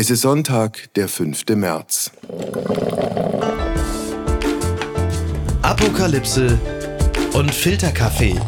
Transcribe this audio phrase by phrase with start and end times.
[0.00, 1.44] Es ist Sonntag, der 5.
[1.56, 2.10] März.
[5.60, 6.58] Apokalypse
[7.34, 8.40] und Filterkaffee.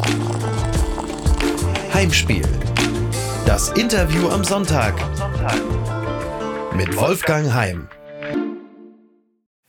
[1.93, 2.41] Heimspiel.
[3.45, 4.95] Das Interview am Sonntag.
[6.75, 7.87] Mit Wolfgang Heim.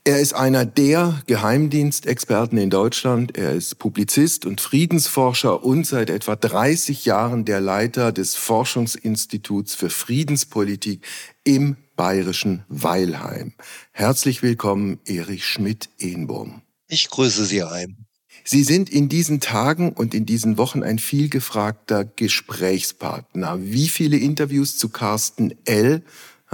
[0.06, 3.38] Er ist einer der Geheimdienstexperten in Deutschland.
[3.38, 9.88] Er ist Publizist und Friedensforscher und seit etwa 30 Jahren der Leiter des Forschungsinstituts für
[9.88, 11.00] Friedenspolitik
[11.42, 13.54] im bayerischen Weilheim.
[13.92, 16.60] Herzlich willkommen, Erich Schmidt-Ehnbaum.
[16.86, 17.96] Ich grüße Sie heim.
[18.44, 23.58] Sie sind in diesen Tagen und in diesen Wochen ein vielgefragter Gesprächspartner.
[23.62, 26.02] Wie viele Interviews zu Carsten L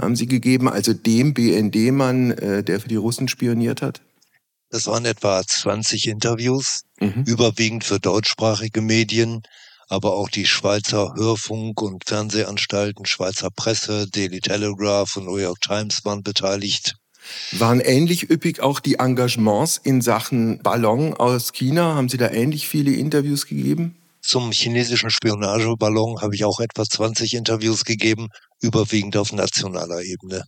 [0.01, 4.01] haben Sie gegeben, also dem BND-Mann, äh, der für die Russen spioniert hat?
[4.69, 7.23] Das waren etwa 20 Interviews, mhm.
[7.25, 9.41] überwiegend für deutschsprachige Medien,
[9.89, 16.05] aber auch die Schweizer Hörfunk- und Fernsehanstalten, Schweizer Presse, Daily Telegraph und New York Times
[16.05, 16.95] waren beteiligt.
[17.51, 21.95] Waren ähnlich üppig auch die Engagements in Sachen Ballon aus China?
[21.95, 24.00] Haben Sie da ähnlich viele Interviews gegeben?
[24.21, 28.29] Zum chinesischen Spionageballon habe ich auch etwa 20 Interviews gegeben,
[28.61, 30.43] überwiegend auf nationaler Ebene.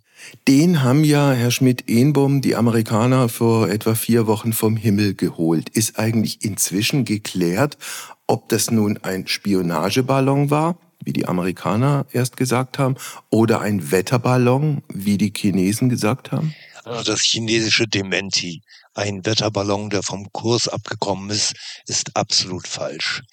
[0.47, 5.69] Den haben ja, Herr Schmidt-Ehnbaum, die Amerikaner vor etwa vier Wochen vom Himmel geholt.
[5.69, 7.77] Ist eigentlich inzwischen geklärt,
[8.27, 12.95] ob das nun ein Spionageballon war, wie die Amerikaner erst gesagt haben,
[13.31, 16.53] oder ein Wetterballon, wie die Chinesen gesagt haben?
[16.85, 18.61] Also das chinesische Dementi
[18.95, 21.53] ein Wetterballon, der vom Kurs abgekommen ist,
[21.87, 23.23] ist absolut falsch.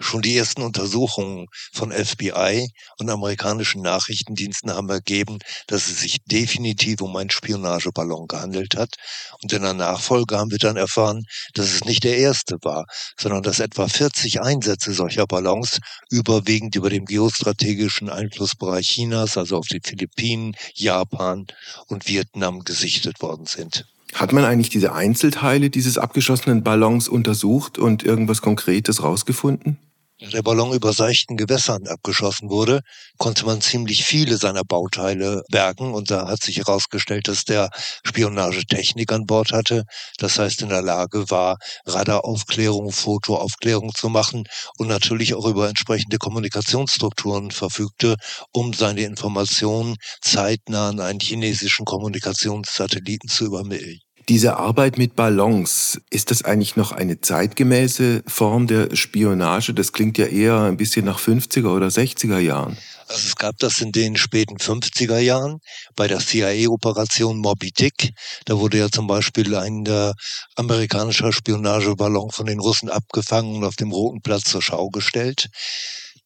[0.00, 2.68] Schon die ersten Untersuchungen von FBI
[2.98, 8.94] und amerikanischen Nachrichtendiensten haben ergeben, dass es sich definitiv um einen Spionageballon gehandelt hat.
[9.42, 12.86] Und in der Nachfolge haben wir dann erfahren, dass es nicht der erste war,
[13.18, 19.66] sondern dass etwa 40 Einsätze solcher Ballons überwiegend über dem geostrategischen Einflussbereich Chinas, also auf
[19.66, 21.46] die Philippinen, Japan
[21.86, 23.86] und Vietnam gesichtet worden sind.
[24.14, 29.78] Hat man eigentlich diese Einzelteile dieses abgeschossenen Ballons untersucht und irgendwas Konkretes rausgefunden?
[30.20, 32.80] Der Ballon über seichten Gewässern abgeschossen wurde,
[33.18, 37.70] konnte man ziemlich viele seiner Bauteile bergen und da hat sich herausgestellt, dass der
[38.04, 39.84] Spionagetechnik an Bord hatte,
[40.18, 44.44] das heißt in der Lage war, Radaraufklärung, Fotoaufklärung zu machen
[44.76, 48.16] und natürlich auch über entsprechende Kommunikationsstrukturen verfügte,
[48.52, 54.00] um seine Informationen zeitnah an einen chinesischen Kommunikationssatelliten zu übermitteln.
[54.28, 59.72] Diese Arbeit mit Ballons, ist das eigentlich noch eine zeitgemäße Form der Spionage?
[59.72, 62.76] Das klingt ja eher ein bisschen nach 50er oder 60er Jahren.
[63.08, 65.60] Also es gab das in den späten 50er Jahren
[65.96, 68.10] bei der CIA-Operation Moby Dick.
[68.44, 70.12] Da wurde ja zum Beispiel ein äh,
[70.56, 75.48] amerikanischer Spionageballon von den Russen abgefangen und auf dem Roten Platz zur Schau gestellt.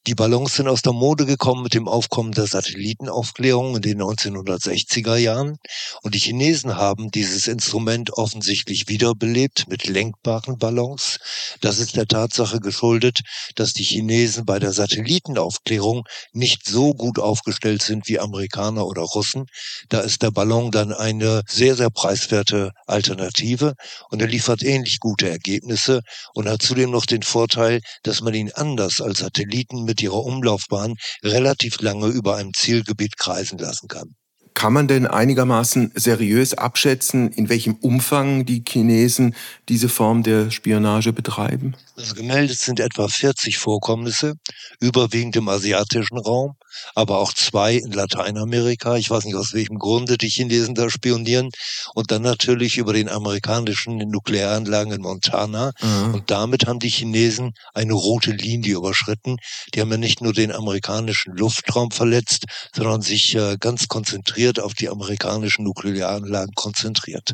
[0.08, 5.14] Die Ballons sind aus der Mode gekommen mit dem Aufkommen der Satellitenaufklärung in den 1960er
[5.14, 5.58] Jahren
[6.02, 11.20] und die Chinesen haben dieses Instrument offensichtlich wiederbelebt mit lenkbaren Ballons.
[11.60, 13.20] Das ist der Tatsache geschuldet,
[13.54, 16.02] dass die Chinesen bei der Satellitenaufklärung
[16.32, 19.46] nicht so gut aufgestellt sind wie Amerikaner oder Russen.
[19.88, 23.74] Da ist der Ballon dann eine sehr, sehr preiswerte Alternative
[24.10, 26.00] und er liefert ähnlich gute Ergebnisse
[26.34, 30.94] und hat zudem noch den Vorteil, dass man ihn anders als Satelliten mit ihrer Umlaufbahn
[31.22, 34.14] relativ lange über einem Zielgebiet kreisen lassen kann.
[34.54, 39.34] Kann man denn einigermaßen seriös abschätzen, in welchem Umfang die Chinesen
[39.68, 41.74] diese Form der Spionage betreiben?
[41.96, 44.34] Also gemeldet sind etwa 40 Vorkommnisse,
[44.80, 46.54] überwiegend im asiatischen Raum,
[46.94, 48.96] aber auch zwei in Lateinamerika.
[48.96, 51.50] Ich weiß nicht, aus welchem Grunde die Chinesen da spionieren.
[51.94, 55.72] Und dann natürlich über den amerikanischen Nuklearanlagen in Montana.
[55.80, 56.14] Mhm.
[56.14, 59.36] Und damit haben die Chinesen eine rote Linie überschritten.
[59.74, 64.74] Die haben ja nicht nur den amerikanischen Luftraum verletzt, sondern sich äh, ganz konzentriert auf
[64.74, 67.32] die amerikanischen Nuklearanlagen konzentriert.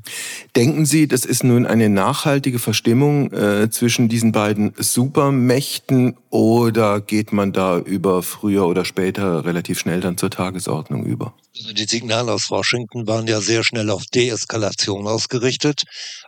[0.56, 7.00] Denken Sie, das ist nun eine nachhaltige Verstimmung äh, zwischen diesen beiden beiden Supermächten oder
[7.00, 11.34] geht man da über früher oder später relativ schnell dann zur Tagesordnung über?
[11.56, 15.83] Also die Signale aus Washington waren ja sehr schnell auf Deeskalation ausgerichtet,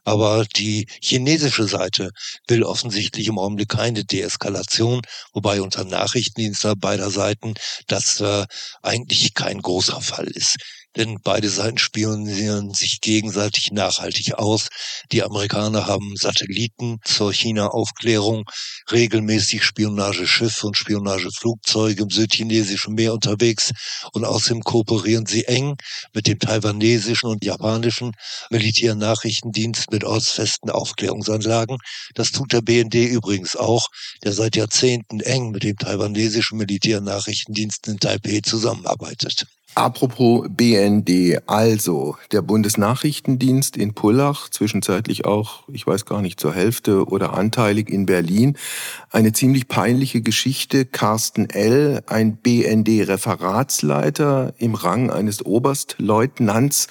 [0.04, 2.10] aber die chinesische Seite
[2.48, 5.02] will offensichtlich im Augenblick keine Deeskalation,
[5.32, 7.54] wobei unter Nachrichtendiensten beider Seiten
[7.86, 8.44] das äh,
[8.82, 10.56] eigentlich kein großer Fall ist
[10.96, 14.68] denn beide Seiten spionieren sich gegenseitig nachhaltig aus.
[15.12, 18.44] Die Amerikaner haben Satelliten zur China-Aufklärung,
[18.90, 23.70] regelmäßig Spionageschiffe und Spionageflugzeuge im südchinesischen Meer unterwegs
[24.12, 25.76] und außerdem kooperieren sie eng
[26.12, 28.12] mit dem taiwanesischen und japanischen
[28.50, 31.78] Militärnachrichtendienst mit ortsfesten Aufklärungsanlagen.
[32.14, 33.86] Das tut der BND übrigens auch,
[34.24, 39.46] der seit Jahrzehnten eng mit dem taiwanesischen Militärnachrichtendienst in Taipei zusammenarbeitet.
[39.76, 47.06] Apropos BND, also der Bundesnachrichtendienst in Pullach, zwischenzeitlich auch, ich weiß gar nicht, zur Hälfte
[47.06, 48.56] oder anteilig in Berlin.
[49.10, 50.84] Eine ziemlich peinliche Geschichte.
[50.84, 56.88] Carsten L., ein BND-Referatsleiter im Rang eines Oberstleutnants,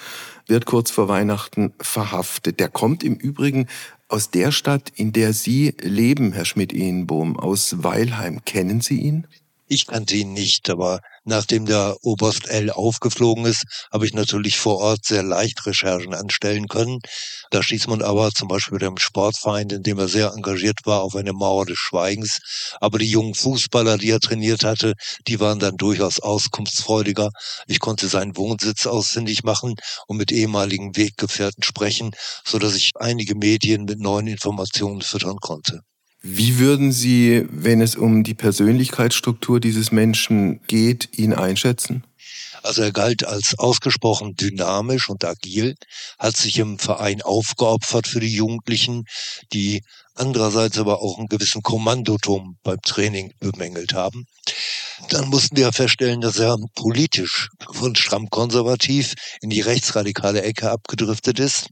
[0.48, 2.62] wird kurz vor Weihnachten verhaftet.
[2.62, 3.68] Der kommt im Übrigen
[4.08, 8.44] aus der Stadt, in der Sie leben, Herr Schmidt-Ehenbohm, aus Weilheim.
[8.46, 9.28] Kennen Sie ihn?
[9.70, 14.80] Ich kannte ihn nicht, aber nachdem der Oberst L aufgeflogen ist, habe ich natürlich vor
[14.80, 17.00] Ort sehr leicht Recherchen anstellen können.
[17.52, 21.04] Da stieß man aber zum Beispiel mit dem Sportverein, in dem er sehr engagiert war,
[21.04, 22.40] auf eine Mauer des Schweigens.
[22.82, 24.96] Aber die jungen Fußballer, die er trainiert hatte,
[25.26, 27.30] die waren dann durchaus auskunftsfreudiger.
[27.66, 29.76] Ich konnte seinen Wohnsitz ausfindig machen
[30.08, 32.12] und mit ehemaligen Weggefährten sprechen,
[32.44, 35.82] so dass ich einige Medien mit neuen Informationen füttern konnte.
[36.22, 42.04] Wie würden Sie, wenn es um die Persönlichkeitsstruktur dieses Menschen geht, ihn einschätzen?
[42.62, 45.76] Also er galt als ausgesprochen dynamisch und agil,
[46.18, 49.06] hat sich im Verein aufgeopfert für die Jugendlichen,
[49.54, 49.82] die
[50.14, 54.26] andererseits aber auch einen gewissen Kommandotum beim Training bemängelt haben.
[55.10, 61.40] Dann mussten wir feststellen, dass er politisch von stramm konservativ in die rechtsradikale Ecke abgedriftet
[61.40, 61.70] ist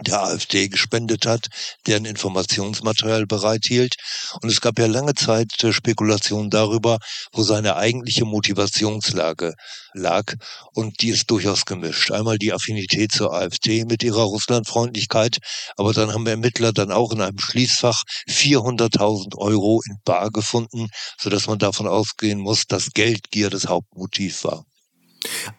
[0.00, 1.46] der AfD gespendet hat,
[1.86, 3.94] deren Informationsmaterial bereithielt.
[4.42, 6.98] Und es gab ja lange Zeit äh, Spekulationen darüber,
[7.32, 9.54] wo seine eigentliche Motivationslage
[9.92, 10.34] lag.
[10.72, 12.10] Und die ist durchaus gemischt.
[12.10, 15.38] Einmal die Affinität zur AfD mit ihrer Russlandfreundlichkeit,
[15.76, 20.88] aber dann haben Ermittler dann auch in einem Schließfach 400.000 Euro in Bar gefunden,
[21.20, 24.64] sodass man davon ausgehen muss, dass Geldgier das Hauptmotiv war.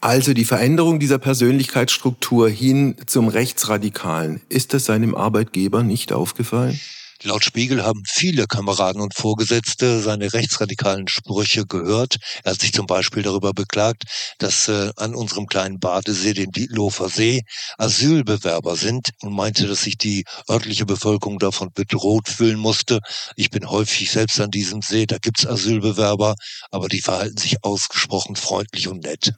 [0.01, 6.79] Also die Veränderung dieser Persönlichkeitsstruktur hin zum Rechtsradikalen, ist das seinem Arbeitgeber nicht aufgefallen?
[7.23, 12.17] Laut Spiegel haben viele Kameraden und Vorgesetzte seine rechtsradikalen Sprüche gehört.
[12.43, 14.03] Er hat sich zum Beispiel darüber beklagt,
[14.37, 17.41] dass äh, an unserem kleinen Badesee, dem Dietlofer See,
[17.77, 22.99] Asylbewerber sind und meinte, dass sich die örtliche Bevölkerung davon bedroht fühlen musste.
[23.35, 26.35] Ich bin häufig selbst an diesem See, da gibt's Asylbewerber,
[26.69, 29.33] aber die verhalten sich ausgesprochen freundlich und nett.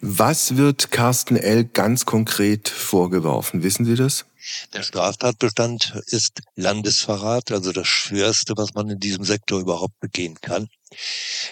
[0.00, 1.64] Was wird Carsten L.
[1.64, 3.62] ganz konkret vorgeworfen?
[3.62, 4.24] Wissen Sie das?
[4.72, 10.68] Der Straftatbestand ist Landesverrat, also das Schwerste, was man in diesem Sektor überhaupt begehen kann.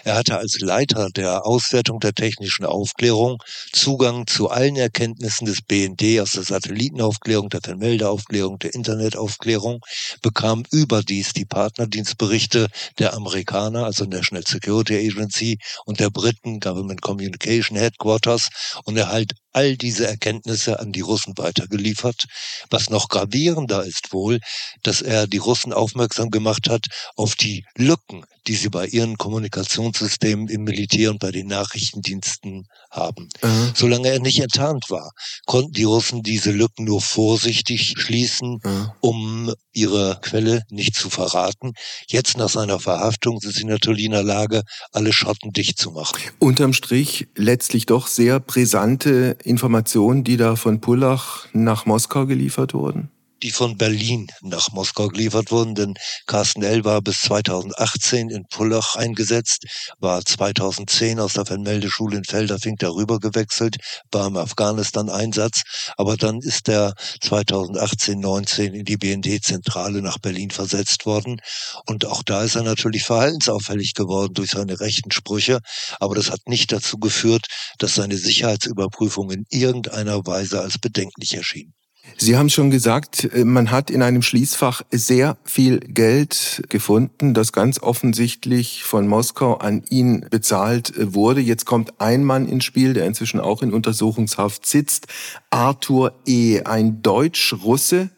[0.03, 3.41] Er hatte als Leiter der Auswertung der technischen Aufklärung
[3.71, 9.79] Zugang zu allen Erkenntnissen des BND aus der Satellitenaufklärung, der Vermeldeaufklärung, der Internetaufklärung,
[10.21, 12.67] bekam überdies die Partnerdienstberichte
[12.99, 18.49] der Amerikaner, also National Security Agency und der Briten Government Communication Headquarters
[18.85, 22.25] und erhalt all diese Erkenntnisse an die Russen weitergeliefert.
[22.69, 24.39] Was noch gravierender ist wohl,
[24.83, 30.47] dass er die Russen aufmerksam gemacht hat auf die Lücken, die sie bei ihren Kommunikationssystemen
[30.47, 33.29] im Militär und bei den Nachrichtendiensten haben.
[33.43, 33.71] Mhm.
[33.75, 35.11] Solange er nicht enttarnt war,
[35.45, 38.91] konnten die Russen diese Lücken nur vorsichtig schließen, mhm.
[38.99, 41.73] um ihre Quelle nicht zu verraten.
[42.07, 46.19] Jetzt nach seiner Verhaftung sind sie natürlich in der Lage, alle Schotten dicht zu machen.
[46.39, 53.09] Unterm Strich letztlich doch sehr brisante Informationen, die da von Pullach nach Moskau geliefert wurden
[53.43, 55.93] die von Berlin nach Moskau geliefert wurden, denn
[56.27, 56.85] Carsten L.
[56.85, 59.65] war bis 2018 in Pullach eingesetzt,
[59.99, 63.77] war 2010 aus der Vermeldeschule in Felderfing darüber gewechselt,
[64.11, 65.61] war im Afghanistan-Einsatz,
[65.97, 71.41] aber dann ist er 2018, 19 in die BND-Zentrale nach Berlin versetzt worden
[71.87, 75.59] und auch da ist er natürlich verhaltensauffällig geworden durch seine rechten Sprüche,
[75.99, 77.47] aber das hat nicht dazu geführt,
[77.79, 81.73] dass seine Sicherheitsüberprüfung in irgendeiner Weise als bedenklich erschien.
[82.17, 87.51] Sie haben schon gesagt, äh, man hat in einem Schließfach sehr viel Geld gefunden, das
[87.51, 91.41] ganz offensichtlich von Moskau an ihn bezahlt äh, wurde.
[91.41, 95.07] Jetzt kommt ein Mann ins Spiel, der inzwischen auch in Untersuchungshaft sitzt,
[95.49, 98.09] Arthur E., ein Deutsch-Russe,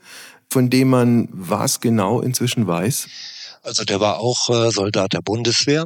[0.49, 3.07] von dem man was genau inzwischen weiß.
[3.61, 5.85] Also der war auch äh, Soldat der Bundeswehr,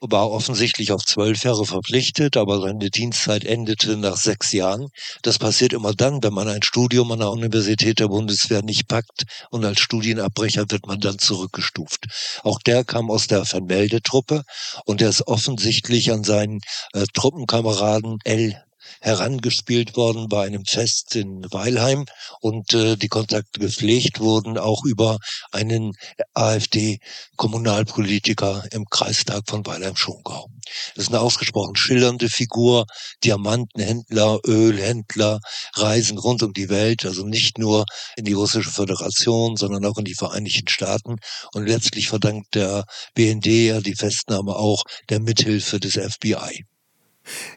[0.00, 4.88] war offensichtlich auf zwölf Jahre verpflichtet, aber seine Dienstzeit endete nach sechs Jahren.
[5.22, 9.24] Das passiert immer dann, wenn man ein Studium an der Universität der Bundeswehr nicht packt
[9.50, 12.06] und als Studienabbrecher wird man dann zurückgestuft.
[12.44, 14.42] Auch der kam aus der Vermeldetruppe
[14.84, 16.60] und er ist offensichtlich an seinen
[16.92, 18.62] äh, Truppenkameraden L
[19.00, 22.04] herangespielt worden bei einem Fest in Weilheim
[22.40, 25.18] und äh, die Kontakte gepflegt wurden auch über
[25.52, 25.92] einen
[26.34, 30.48] AfD-Kommunalpolitiker im Kreistag von Weilheim-Schongau.
[30.94, 32.84] Das ist eine ausgesprochen schillernde Figur,
[33.24, 35.40] Diamantenhändler, Ölhändler,
[35.74, 37.86] reisen rund um die Welt, also nicht nur
[38.16, 41.16] in die Russische Föderation, sondern auch in die Vereinigten Staaten.
[41.52, 46.64] Und letztlich verdankt der BND ja die Festnahme auch der Mithilfe des FBI.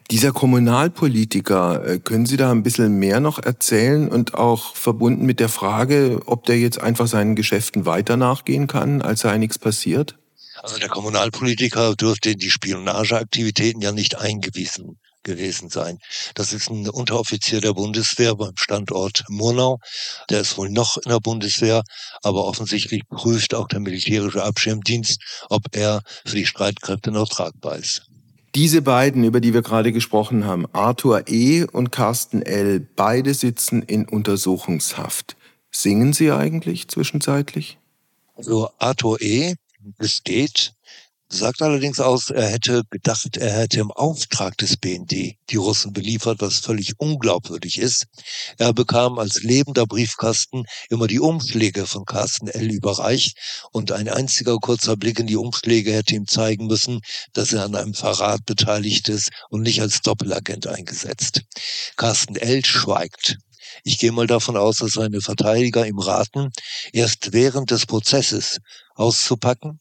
[0.09, 5.39] Dieser Kommunalpolitiker, äh, können Sie da ein bisschen mehr noch erzählen und auch verbunden mit
[5.39, 10.17] der Frage, ob der jetzt einfach seinen Geschäften weiter nachgehen kann, als sei nichts passiert?
[10.61, 15.99] Also der Kommunalpolitiker dürfte in die Spionageaktivitäten ja nicht eingewiesen gewesen sein.
[16.35, 19.79] Das ist ein Unteroffizier der Bundeswehr beim Standort Murnau.
[20.29, 21.83] Der ist wohl noch in der Bundeswehr,
[22.23, 28.10] aber offensichtlich prüft auch der militärische Abschirmdienst, ob er für die Streitkräfte noch tragbar ist.
[28.53, 31.63] Diese beiden, über die wir gerade gesprochen haben, Arthur E.
[31.63, 35.37] und Carsten L., beide sitzen in Untersuchungshaft.
[35.71, 37.79] Singen sie eigentlich zwischenzeitlich?
[38.35, 39.55] Also Arthur E.
[39.97, 40.73] besteht,
[41.33, 46.41] sagt allerdings aus, er hätte gedacht, er hätte im Auftrag des BND die Russen beliefert,
[46.41, 48.05] was völlig unglaubwürdig ist.
[48.57, 52.71] Er bekam als lebender Briefkasten immer die Umschläge von Carsten L.
[52.71, 53.37] überreicht
[53.71, 57.01] und ein einziger kurzer Blick in die Umschläge hätte ihm zeigen müssen,
[57.33, 61.41] dass er an einem Verrat beteiligt ist und nicht als Doppelagent eingesetzt.
[61.95, 62.63] Carsten L.
[62.65, 63.37] schweigt.
[63.83, 66.51] Ich gehe mal davon aus, dass seine Verteidiger ihm raten,
[66.93, 68.59] erst während des Prozesses
[68.95, 69.80] auszupacken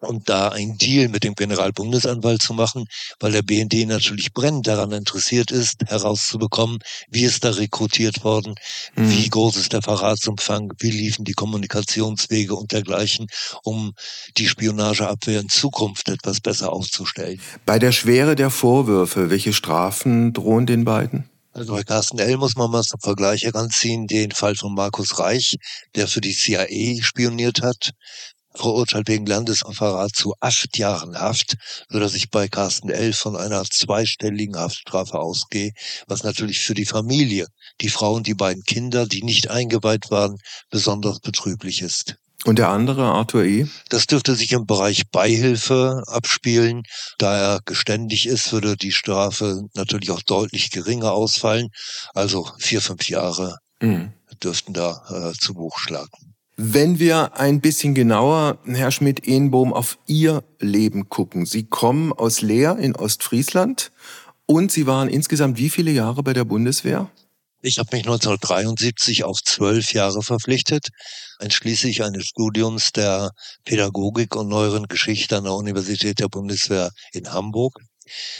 [0.00, 2.86] und da einen Deal mit dem Generalbundesanwalt zu machen,
[3.20, 6.78] weil der BND natürlich brennend daran interessiert ist, herauszubekommen,
[7.08, 8.54] wie ist da rekrutiert worden,
[8.96, 9.10] mhm.
[9.10, 13.26] wie groß ist der Verratsumfang, wie liefen die Kommunikationswege und dergleichen,
[13.62, 13.92] um
[14.36, 17.40] die Spionageabwehr in Zukunft etwas besser aufzustellen.
[17.66, 21.28] Bei der Schwere der Vorwürfe, welche Strafen drohen den beiden?
[21.52, 22.36] Also bei Carsten L.
[22.36, 25.56] muss man mal zum Vergleich heranziehen, den Fall von Markus Reich,
[25.96, 27.90] der für die CIA spioniert hat,
[28.58, 31.56] verurteilt wegen Landesverrat zu acht Jahren Haft,
[31.88, 33.12] so dass ich bei Carsten L.
[33.12, 35.72] von einer zweistelligen Haftstrafe ausgehe,
[36.06, 37.46] was natürlich für die Familie,
[37.80, 40.36] die Frau und die beiden Kinder, die nicht eingeweiht waren,
[40.70, 42.16] besonders betrüblich ist.
[42.44, 43.66] Und der andere, Arthur E.?
[43.88, 46.82] Das dürfte sich im Bereich Beihilfe abspielen.
[47.18, 51.68] Da er geständig ist, würde die Strafe natürlich auch deutlich geringer ausfallen.
[52.14, 54.12] Also vier, fünf Jahre mhm.
[54.42, 56.27] dürften da äh, zu Buch schlagen.
[56.60, 61.46] Wenn wir ein bisschen genauer, Herr Schmidt-Ehnbohm, auf Ihr Leben gucken.
[61.46, 63.92] Sie kommen aus Leer in Ostfriesland
[64.44, 67.12] und Sie waren insgesamt wie viele Jahre bei der Bundeswehr?
[67.62, 70.88] Ich habe mich 1973 auf zwölf Jahre verpflichtet,
[71.38, 73.30] einschließlich eines Studiums der
[73.64, 77.78] Pädagogik und neueren Geschichte an der Universität der Bundeswehr in Hamburg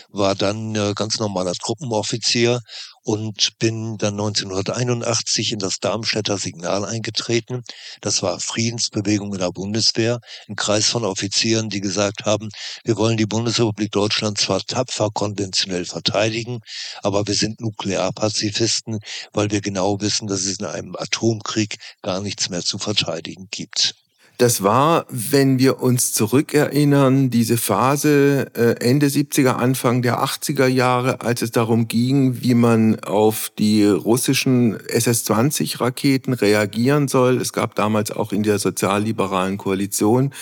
[0.08, 2.60] war dann äh, ganz normaler Truppenoffizier
[3.02, 7.62] und bin dann 1981 in das Darmstädter Signal eingetreten.
[8.02, 12.50] Das war Friedensbewegung in der Bundeswehr, ein Kreis von Offizieren, die gesagt haben,
[12.84, 16.60] wir wollen die Bundesrepublik Deutschland zwar tapfer konventionell verteidigen,
[17.02, 18.98] aber wir sind Nuklearpazifisten,
[19.32, 23.94] weil wir genau wissen, dass es in einem Atomkrieg gar nichts mehr zu verteidigen gibt.
[24.38, 31.22] Das war, wenn wir uns zurückerinnern, diese Phase äh, Ende 70er, Anfang der 80er Jahre,
[31.22, 37.38] als es darum ging, wie man auf die russischen SS-20-Raketen reagieren soll.
[37.40, 40.32] Es gab damals auch in der sozialliberalen Koalition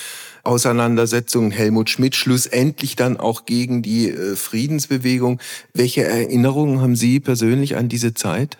[0.42, 1.50] Auseinandersetzungen.
[1.50, 5.40] Helmut Schmidt schlussendlich dann auch gegen die äh, Friedensbewegung.
[5.72, 8.58] Welche Erinnerungen haben Sie persönlich an diese Zeit?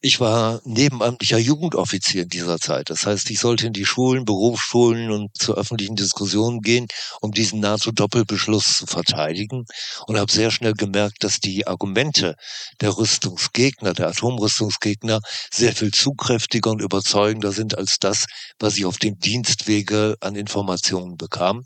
[0.00, 2.88] Ich war nebenamtlicher Jugendoffizier in dieser Zeit.
[2.88, 6.86] Das heißt, ich sollte in die Schulen, Berufsschulen und zur öffentlichen Diskussion gehen,
[7.20, 9.64] um diesen NATO-Doppelbeschluss zu verteidigen
[10.06, 12.36] und habe sehr schnell gemerkt, dass die Argumente
[12.80, 15.18] der Rüstungsgegner, der Atomrüstungsgegner,
[15.52, 18.26] sehr viel zugkräftiger und überzeugender sind als das,
[18.60, 21.64] was ich auf dem Dienstwege an Informationen bekam.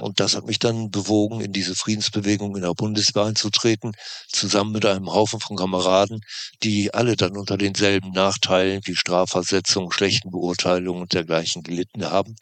[0.00, 3.90] Und das hat mich dann bewogen, in diese Friedensbewegung in der Bundeswehr einzutreten,
[4.28, 6.20] zusammen mit einem Haufen von Kameraden,
[6.62, 12.36] die alle dann unter den denselben Nachteilen wie Strafversetzung, schlechten Beurteilungen und dergleichen gelitten haben.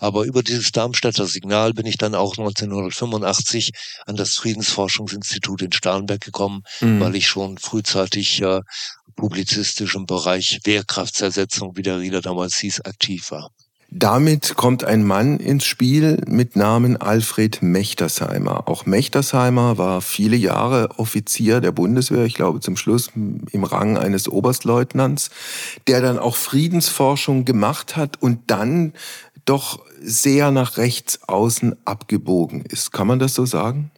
[0.00, 3.70] Aber über dieses Darmstädter Signal bin ich dann auch 1985
[4.06, 7.00] an das Friedensforschungsinstitut in Starnberg gekommen, mhm.
[7.00, 8.60] weil ich schon frühzeitig äh,
[9.14, 13.50] publizistisch im Bereich Wehrkraftzersetzung, wie der Rieder damals hieß, aktiv war.
[13.94, 18.66] Damit kommt ein Mann ins Spiel mit Namen Alfred Mechtersheimer.
[18.66, 24.30] Auch Mechtersheimer war viele Jahre Offizier der Bundeswehr, ich glaube zum Schluss im Rang eines
[24.30, 25.28] Oberstleutnants,
[25.88, 28.94] der dann auch Friedensforschung gemacht hat und dann
[29.44, 32.92] doch sehr nach rechts außen abgebogen ist.
[32.92, 33.90] Kann man das so sagen?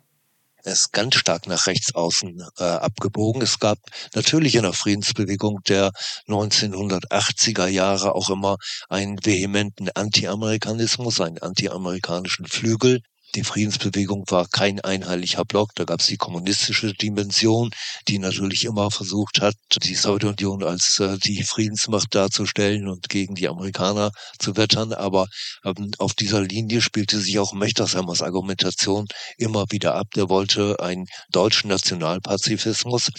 [0.64, 3.42] Er ist ganz stark nach rechts außen äh, abgebogen.
[3.42, 3.78] Es gab
[4.14, 5.92] natürlich in der Friedensbewegung der
[6.26, 8.56] 1980er Jahre auch immer
[8.88, 13.02] einen vehementen Anti-Amerikanismus, einen anti-amerikanischen Flügel.
[13.35, 15.71] Die Friedensbewegung war kein einheitlicher Block.
[15.75, 17.71] Da gab es die kommunistische Dimension,
[18.07, 23.49] die natürlich immer versucht hat, die Sowjetunion als äh, die Friedensmacht darzustellen und gegen die
[23.49, 24.93] Amerikaner zu wettern.
[24.93, 25.26] Aber
[25.64, 29.07] ähm, auf dieser Linie spielte sich auch Mechtersheimer Argumentation
[29.38, 30.07] immer wieder ab.
[30.14, 33.11] Der wollte einen deutschen Nationalpazifismus.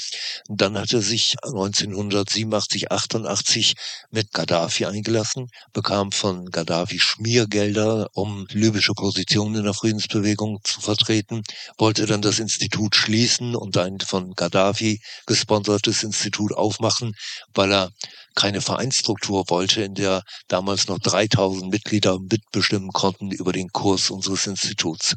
[0.48, 3.74] Dann hat er sich 1987, 88
[4.12, 9.74] mit Gaddafi eingelassen, bekam von Gaddafi Schmiergelder, um libysche Positionen in der
[10.06, 11.44] Friedensbewegung zu vertreten,
[11.78, 17.16] wollte dann das Institut schließen und ein von Gaddafi gesponsertes Institut aufmachen,
[17.54, 17.92] weil er
[18.36, 24.46] keine Vereinsstruktur wollte, in der damals noch 3000 Mitglieder mitbestimmen konnten über den Kurs unseres
[24.46, 25.16] Instituts.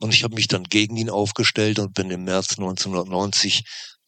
[0.00, 3.64] Und ich habe mich dann gegen ihn aufgestellt und bin im März 1990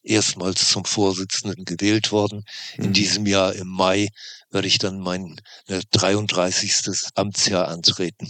[0.09, 2.45] erstmals zum Vorsitzenden gewählt worden.
[2.77, 2.93] In mhm.
[2.93, 4.09] diesem Jahr im Mai
[4.51, 6.87] werde ich dann mein 33.
[6.87, 8.27] Äh, Amtsjahr antreten.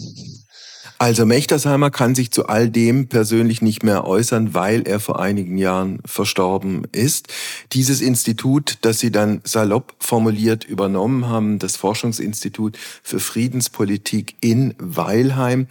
[0.97, 5.57] Also Mechtersheimer kann sich zu all dem persönlich nicht mehr äußern, weil er vor einigen
[5.57, 7.27] Jahren verstorben ist.
[7.71, 15.67] Dieses Institut, das Sie dann salopp formuliert übernommen haben, das Forschungsinstitut für Friedenspolitik in Weilheim.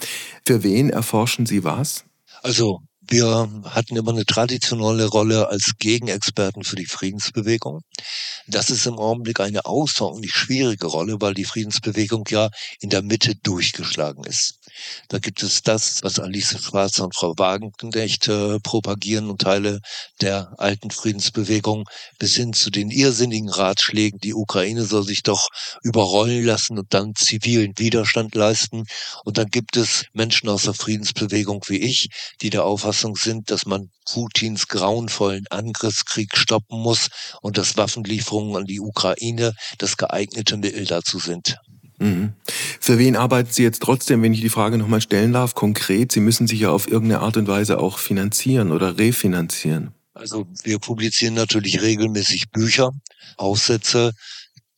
[0.47, 2.05] Für wen erforschen Sie was?
[2.43, 7.81] Also wir hatten immer eine traditionelle Rolle als Gegenexperten für die Friedensbewegung.
[8.47, 12.51] Das ist im Augenblick eine außerordentlich schwierige Rolle, weil die Friedensbewegung ja
[12.81, 14.59] in der Mitte durchgeschlagen ist.
[15.09, 19.81] Da gibt es das, was Alice Schwarzer und Frau Wagenknecht äh, propagieren und Teile
[20.21, 25.49] der alten Friedensbewegung bis hin zu den irrsinnigen Ratschlägen, die Ukraine soll sich doch
[25.83, 28.85] überrollen lassen und dann zivilen Widerstand leisten.
[29.25, 32.09] Und dann gibt es Menschen aus der Friedensbewegung wie ich,
[32.41, 37.09] die der Auffassung sind, dass man Putins grauenvollen Angriffskrieg stoppen muss
[37.43, 41.59] und dass Waffenlieferungen an die Ukraine das geeignete Mittel dazu sind.
[41.99, 42.33] Mhm.
[42.81, 46.13] Für wen arbeiten Sie jetzt trotzdem, wenn ich die Frage nochmal stellen darf, konkret?
[46.13, 49.93] Sie müssen sich ja auf irgendeine Art und Weise auch finanzieren oder refinanzieren.
[50.15, 52.91] Also wir publizieren natürlich regelmäßig Bücher,
[53.37, 54.13] Aufsätze,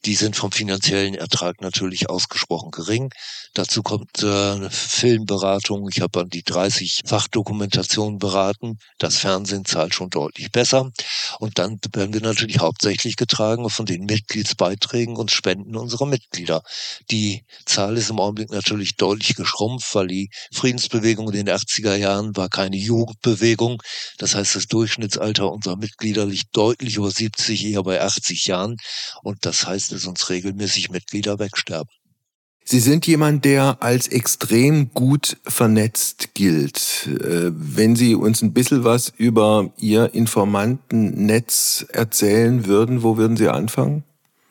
[0.04, 3.10] die sind vom finanziellen Ertrag natürlich ausgesprochen gering.
[3.54, 5.88] Dazu kommt äh, Filmberatung.
[5.92, 8.78] Ich habe an die 30 Fachdokumentationen beraten.
[8.98, 10.90] Das Fernsehen zahlt schon deutlich besser.
[11.38, 16.62] Und dann werden wir natürlich hauptsächlich getragen von den Mitgliedsbeiträgen und Spenden unserer Mitglieder.
[17.10, 22.36] Die Zahl ist im Augenblick natürlich deutlich geschrumpft, weil die Friedensbewegung in den 80er Jahren
[22.36, 23.82] war keine Jugendbewegung.
[24.18, 28.76] Das heißt, das Durchschnittsalter unserer Mitglieder liegt deutlich über 70, eher bei 80 Jahren.
[29.22, 31.90] Und das heißt, dass uns regelmäßig Mitglieder wegsterben.
[32.64, 37.06] Sie sind jemand, der als extrem gut vernetzt gilt.
[37.06, 43.48] Äh, wenn Sie uns ein bisschen was über Ihr Informantennetz erzählen würden, wo würden Sie
[43.48, 44.04] anfangen?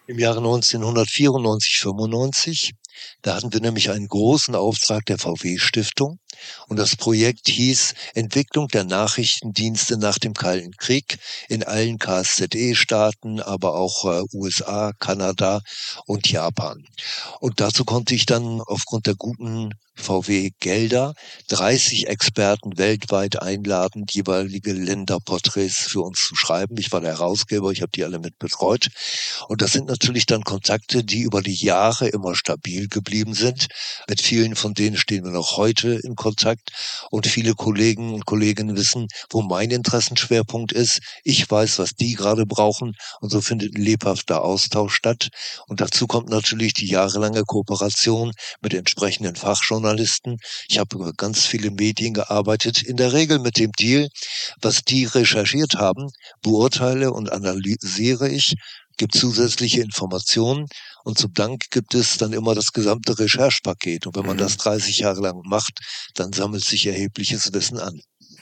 [0.08, 2.73] Im Jahre 1994, 95
[3.21, 6.19] da hatten wir nämlich einen großen Auftrag der VW-Stiftung
[6.67, 13.75] und das Projekt hieß Entwicklung der Nachrichtendienste nach dem Kalten Krieg in allen KSZE-Staaten, aber
[13.75, 15.62] auch äh, USA, Kanada
[16.06, 16.86] und Japan.
[17.39, 21.13] Und dazu konnte ich dann aufgrund der guten VW Gelder
[21.49, 26.78] 30 Experten weltweit einladen, jeweilige Länderporträts für uns zu schreiben.
[26.78, 28.88] Ich war der Herausgeber, ich habe die alle mit betreut.
[29.47, 33.67] Und das sind natürlich dann Kontakte, die über die Jahre immer stabil geblieben sind.
[34.08, 36.29] Mit vielen von denen stehen wir noch heute in Kontakt.
[37.12, 41.00] Und viele Kollegen und Kolleginnen wissen, wo mein Interessenschwerpunkt ist.
[41.24, 42.96] Ich weiß, was die gerade brauchen.
[43.22, 45.30] Und so findet ein lebhafter Austausch statt.
[45.68, 50.38] Und dazu kommt natürlich die jahrelange Kooperation mit entsprechenden Fachjournalisten Journalisten.
[50.68, 54.10] Ich habe über ganz viele Medien gearbeitet, in der Regel mit dem Deal,
[54.62, 56.10] was die recherchiert haben,
[56.42, 58.56] beurteile und analysiere ich,
[58.98, 60.68] gibt zusätzliche Informationen
[61.10, 64.06] und zum Dank gibt es dann immer das gesamte Recherchepaket.
[64.06, 65.04] Und wenn man das 30 mhm.
[65.04, 65.80] Jahre lang macht,
[66.13, 68.00] dann sammelt sich erhebliches Wissen an.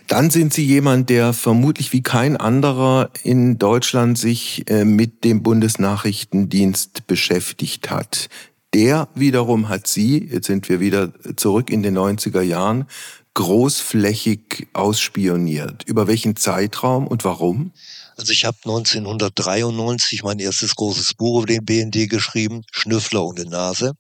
[0.08, 5.44] Dann sind Sie jemand, der vermutlich wie kein anderer in Deutschland sich äh, mit dem
[5.44, 8.30] Bundesnachrichtendienst beschäftigt hat.
[8.74, 12.86] Der wiederum hat sie, jetzt sind wir wieder zurück in den 90er Jahren,
[13.34, 15.84] großflächig ausspioniert.
[15.86, 17.72] Über welchen Zeitraum und warum?
[18.18, 23.94] Also ich habe 1993 mein erstes großes Buch über den BND geschrieben, Schnüffler ohne Nase.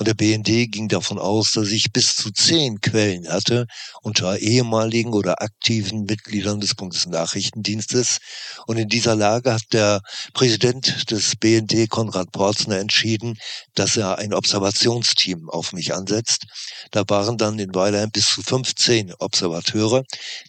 [0.00, 3.66] Und der BND ging davon aus, dass ich bis zu zehn Quellen hatte
[4.00, 8.16] unter ehemaligen oder aktiven Mitgliedern des Bundesnachrichtendienstes.
[8.66, 10.00] Und in dieser Lage hat der
[10.32, 13.36] Präsident des BND, Konrad Porzner, entschieden,
[13.74, 16.46] dass er ein Observationsteam auf mich ansetzt.
[16.92, 20.04] Da waren dann in Weilheim bis zu 15 Observateure,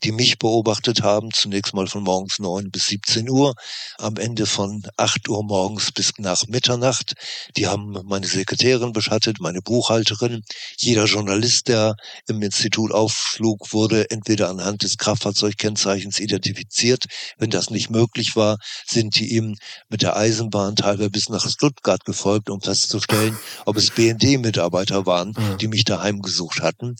[0.05, 3.53] die mich beobachtet haben, zunächst mal von morgens neun bis 17 Uhr,
[3.97, 7.15] am Ende von 8 Uhr morgens bis nach Mitternacht.
[7.57, 10.43] Die haben meine Sekretärin beschattet, meine Buchhalterin.
[10.77, 11.95] Jeder Journalist, der
[12.27, 17.05] im Institut aufflug, wurde entweder anhand des Kraftfahrzeugkennzeichens identifiziert.
[17.37, 19.57] Wenn das nicht möglich war, sind die ihm
[19.89, 25.67] mit der Eisenbahn teilweise bis nach Stuttgart gefolgt, um festzustellen, ob es BND-Mitarbeiter waren, die
[25.67, 26.95] mich daheim gesucht hatten.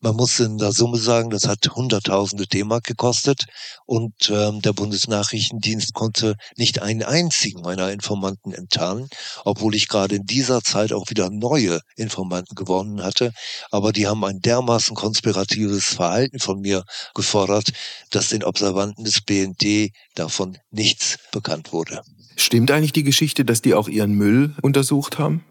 [0.00, 3.44] Man muss in der Summe sagen, das hat hunderttausende D-Mark gekostet
[3.86, 9.08] und ähm, der Bundesnachrichtendienst konnte nicht einen einzigen meiner Informanten enttarnen,
[9.44, 13.32] obwohl ich gerade in dieser Zeit auch wieder neue Informanten gewonnen hatte.
[13.70, 17.72] Aber die haben ein dermaßen konspiratives Verhalten von mir gefordert,
[18.10, 22.02] dass den Observanten des BND davon nichts bekannt wurde.
[22.36, 25.44] Stimmt eigentlich die Geschichte, dass die auch ihren Müll untersucht haben?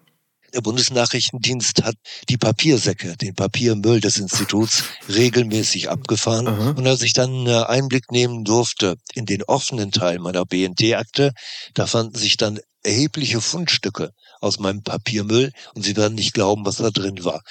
[0.53, 1.95] Der Bundesnachrichtendienst hat
[2.27, 6.47] die Papiersäcke, den Papiermüll des Instituts regelmäßig abgefahren.
[6.47, 6.71] Aha.
[6.71, 11.31] Und als ich dann äh, Einblick nehmen durfte in den offenen Teil meiner BND-Akte,
[11.73, 16.77] da fanden sich dann erhebliche Fundstücke aus meinem Papiermüll und Sie werden nicht glauben, was
[16.77, 17.41] da drin war.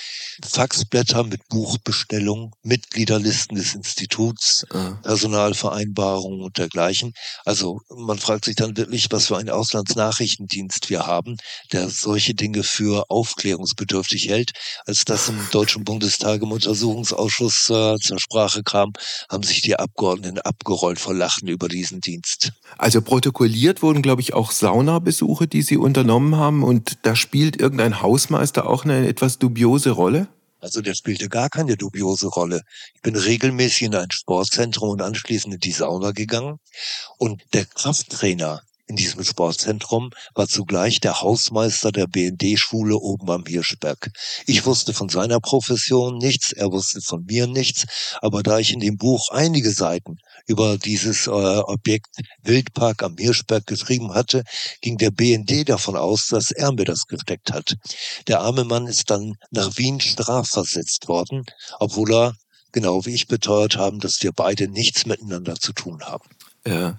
[0.45, 4.99] Faxblätter mit Buchbestellungen, Mitgliederlisten des Instituts, ah.
[5.03, 7.13] Personalvereinbarungen und dergleichen.
[7.45, 11.37] Also man fragt sich dann wirklich, was für einen Auslandsnachrichtendienst wir haben,
[11.73, 14.53] der solche Dinge für aufklärungsbedürftig hält.
[14.85, 18.93] Als das im Deutschen Bundestag im Untersuchungsausschuss äh, zur Sprache kam,
[19.31, 22.53] haben sich die Abgeordneten abgerollt vor Lachen über diesen Dienst.
[22.79, 27.61] Also protokolliert wurden, glaube ich, auch Saunabesuche, die Sie unternommen haben und und da spielt
[27.61, 30.29] irgendein Hausmeister auch eine etwas dubiose Rolle?
[30.61, 32.63] Also der spielte gar keine dubiose Rolle.
[32.95, 36.59] Ich bin regelmäßig in ein Sportzentrum und anschließend in die Sauna gegangen.
[37.19, 44.11] Und der Krafttrainer in diesem Sportzentrum war zugleich der Hausmeister der BND-Schule oben am Hirschberg.
[44.47, 47.87] Ich wusste von seiner Profession nichts, er wusste von mir nichts,
[48.21, 50.17] aber da ich in dem Buch einige Seiten
[50.49, 54.43] über dieses äh, Objekt Wildpark am Hirschberg geschrieben hatte,
[54.81, 57.77] ging der BND davon aus, dass er mir das gesteckt hat.
[58.27, 61.45] Der arme Mann ist dann nach Wien strafversetzt worden,
[61.79, 62.35] obwohl er
[62.73, 66.29] genau wie ich beteuert haben, dass wir beide nichts miteinander zu tun haben.
[66.67, 66.99] Ja.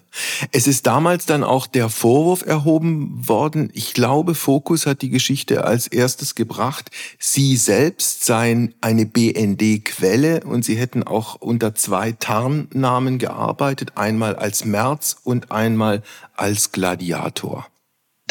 [0.52, 3.69] Es ist damals dann auch der Vorwurf erhoben worden.
[3.74, 6.89] Ich glaube, Focus hat die Geschichte als erstes gebracht.
[7.19, 13.97] Sie selbst seien eine BND-Quelle und sie hätten auch unter zwei Tarnnamen gearbeitet.
[13.97, 16.02] Einmal als Merz und einmal
[16.36, 17.70] als Gladiator.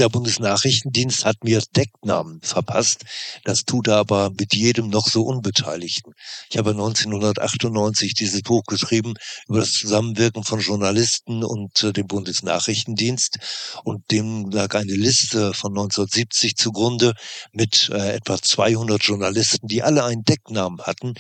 [0.01, 3.05] Der Bundesnachrichtendienst hat mir Decknamen verpasst.
[3.45, 6.15] Das tut er aber mit jedem noch so Unbeteiligten.
[6.49, 9.13] Ich habe 1998 dieses Buch geschrieben
[9.47, 13.41] über das Zusammenwirken von Journalisten und äh, dem Bundesnachrichtendienst
[13.85, 17.13] und dem lag eine Liste von 1970 zugrunde
[17.53, 21.13] mit äh, etwa 200 Journalisten, die alle einen Decknamen hatten.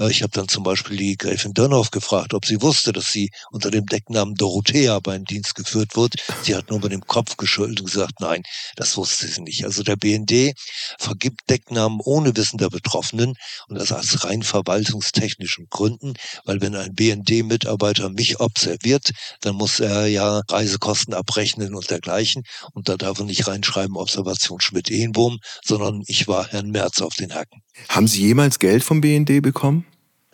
[0.00, 3.30] Äh, ich habe dann zum Beispiel die Gräfin Dönhoff gefragt, ob sie wusste, dass sie
[3.52, 6.14] unter dem Decknamen Dorothea beim Dienst geführt wird.
[6.42, 8.42] Sie hat nur mit dem Kopf geschüttelt und gesagt, Nein,
[8.76, 9.66] das wusste sie nicht.
[9.66, 10.54] Also der BND
[10.98, 13.34] vergibt Decknamen ohne Wissen der Betroffenen
[13.68, 16.14] und das aus rein verwaltungstechnischen Gründen,
[16.46, 19.10] weil wenn ein BND-Mitarbeiter mich observiert,
[19.42, 24.58] dann muss er ja Reisekosten abrechnen und dergleichen und da darf er nicht reinschreiben Observation
[24.58, 27.60] Schmidt-Ehenbohm, sondern ich war Herrn Merz auf den Hacken.
[27.90, 29.84] Haben Sie jemals Geld vom BND bekommen?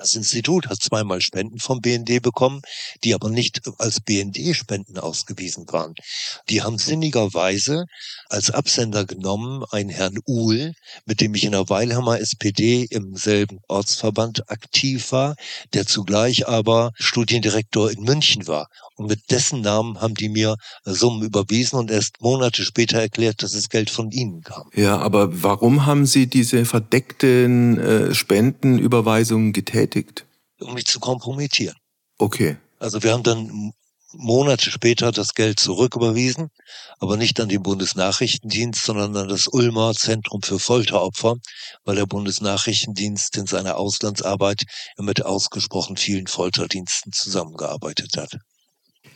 [0.01, 2.63] Das Institut hat zweimal Spenden vom BND bekommen,
[3.05, 5.95] die aber nicht als BND-Spenden ausgewiesen waren.
[6.49, 7.85] Die haben sinnigerweise
[8.31, 10.73] als Absender genommen einen Herrn Uhl,
[11.05, 15.35] mit dem ich in der Weilhammer SPD im selben Ortsverband aktiv war,
[15.75, 18.69] der zugleich aber Studiendirektor in München war.
[18.97, 23.55] Und mit dessen Namen haben die mir Summen überwiesen und erst Monate später erklärt, dass
[23.55, 24.71] es Geld von ihnen kam.
[24.75, 30.27] Ja, aber warum haben Sie diese verdeckten äh, Spendenüberweisungen getätigt?
[30.61, 31.77] Um mich zu kompromittieren.
[32.19, 32.57] Okay.
[32.79, 33.73] Also wir haben dann
[34.13, 36.51] Monate später das Geld zurücküberwiesen,
[36.99, 41.37] aber nicht an den Bundesnachrichtendienst, sondern an das Ulmer Zentrum für Folteropfer,
[41.85, 44.63] weil der Bundesnachrichtendienst in seiner Auslandsarbeit
[44.99, 48.37] mit ausgesprochen vielen Folterdiensten zusammengearbeitet hat.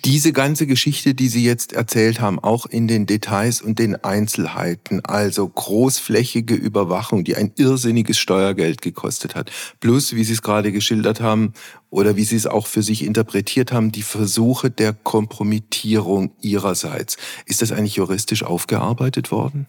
[0.04, 5.02] Diese ganze Geschichte, die Sie jetzt erzählt haben, auch in den Details und den Einzelheiten,
[5.02, 11.22] also großflächige Überwachung, die ein irrsinniges Steuergeld gekostet hat, plus, wie Sie es gerade geschildert
[11.22, 11.54] haben,
[11.94, 17.16] oder wie Sie es auch für sich interpretiert haben, die Versuche der Kompromittierung Ihrerseits.
[17.46, 19.68] Ist das eigentlich juristisch aufgearbeitet worden?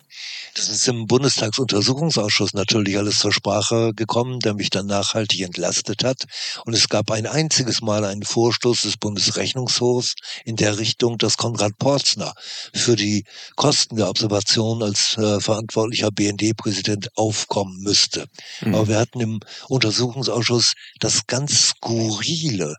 [0.55, 6.23] Das ist im Bundestagsuntersuchungsausschuss natürlich alles zur Sprache gekommen, der mich dann nachhaltig entlastet hat.
[6.65, 11.77] Und es gab ein einziges Mal einen Vorstoß des Bundesrechnungshofs in der Richtung, dass Konrad
[11.77, 12.33] Porzner
[12.73, 18.25] für die Kosten der Observation als äh, verantwortlicher BND-Präsident aufkommen müsste.
[18.61, 18.75] Mhm.
[18.75, 21.73] Aber wir hatten im Untersuchungsausschuss das ganz
[22.15, 22.75] skurrile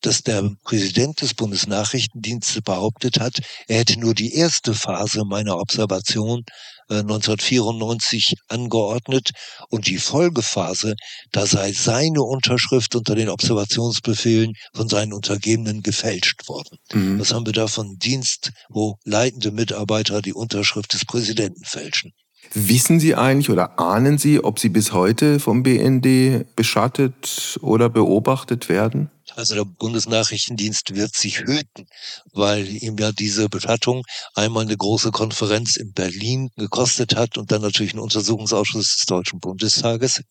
[0.00, 6.44] dass der Präsident des Bundesnachrichtendienstes behauptet hat, er hätte nur die erste Phase meiner Observation
[6.88, 9.30] 1994 äh, angeordnet
[9.70, 10.94] und die Folgephase,
[11.32, 16.76] da sei seine Unterschrift unter den Observationsbefehlen von seinen Untergebenen gefälscht worden.
[16.92, 17.18] Mhm.
[17.18, 22.12] Was haben wir da von Dienst, wo leitende Mitarbeiter die Unterschrift des Präsidenten fälschen?
[22.52, 28.68] Wissen Sie eigentlich oder ahnen Sie, ob Sie bis heute vom BND beschattet oder beobachtet
[28.68, 29.10] werden?
[29.36, 31.86] Also der Bundesnachrichtendienst wird sich hüten,
[32.32, 34.02] weil ihm ja diese Bestattung
[34.34, 39.40] einmal eine große Konferenz in Berlin gekostet hat und dann natürlich einen Untersuchungsausschuss des Deutschen
[39.40, 40.22] Bundestages.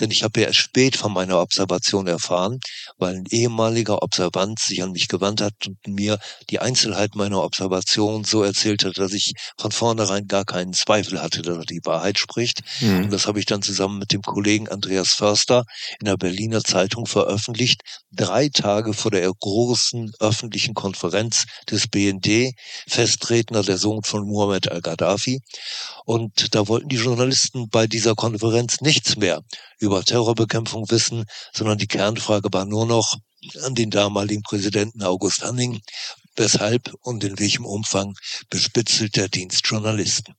[0.00, 2.60] Denn ich habe ja erst spät von meiner Observation erfahren,
[2.98, 6.18] weil ein ehemaliger Observant sich an mich gewandt hat und mir
[6.50, 11.42] die Einzelheit meiner Observation so erzählt hat, dass ich von vornherein gar keinen Zweifel hatte,
[11.42, 12.60] dass er die Wahrheit spricht.
[12.80, 13.04] Mhm.
[13.04, 15.64] Und das habe ich dann zusammen mit dem Kollegen Andreas Förster
[16.00, 17.80] in der Berliner Zeitung veröffentlicht.
[18.12, 22.54] Drei Tage vor der großen öffentlichen Konferenz des BND,
[22.88, 25.40] Festredner der Sohn von Muhammad al-Gaddafi.
[26.04, 29.42] Und da wollten die Journalisten bei dieser Konferenz nichts mehr
[29.78, 33.16] über Terrorbekämpfung wissen, sondern die Kernfrage war nur noch
[33.62, 35.80] an den damaligen Präsidenten August Hanning,
[36.36, 38.14] weshalb und in welchem Umfang
[38.50, 40.34] bespitzelt der Dienst Journalisten.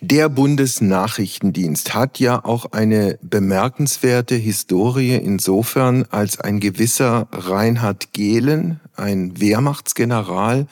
[0.00, 9.40] Der Bundesnachrichtendienst hat ja auch eine bemerkenswerte Historie insofern, als ein gewisser Reinhard Gehlen, ein
[9.40, 10.66] Wehrmachtsgeneral,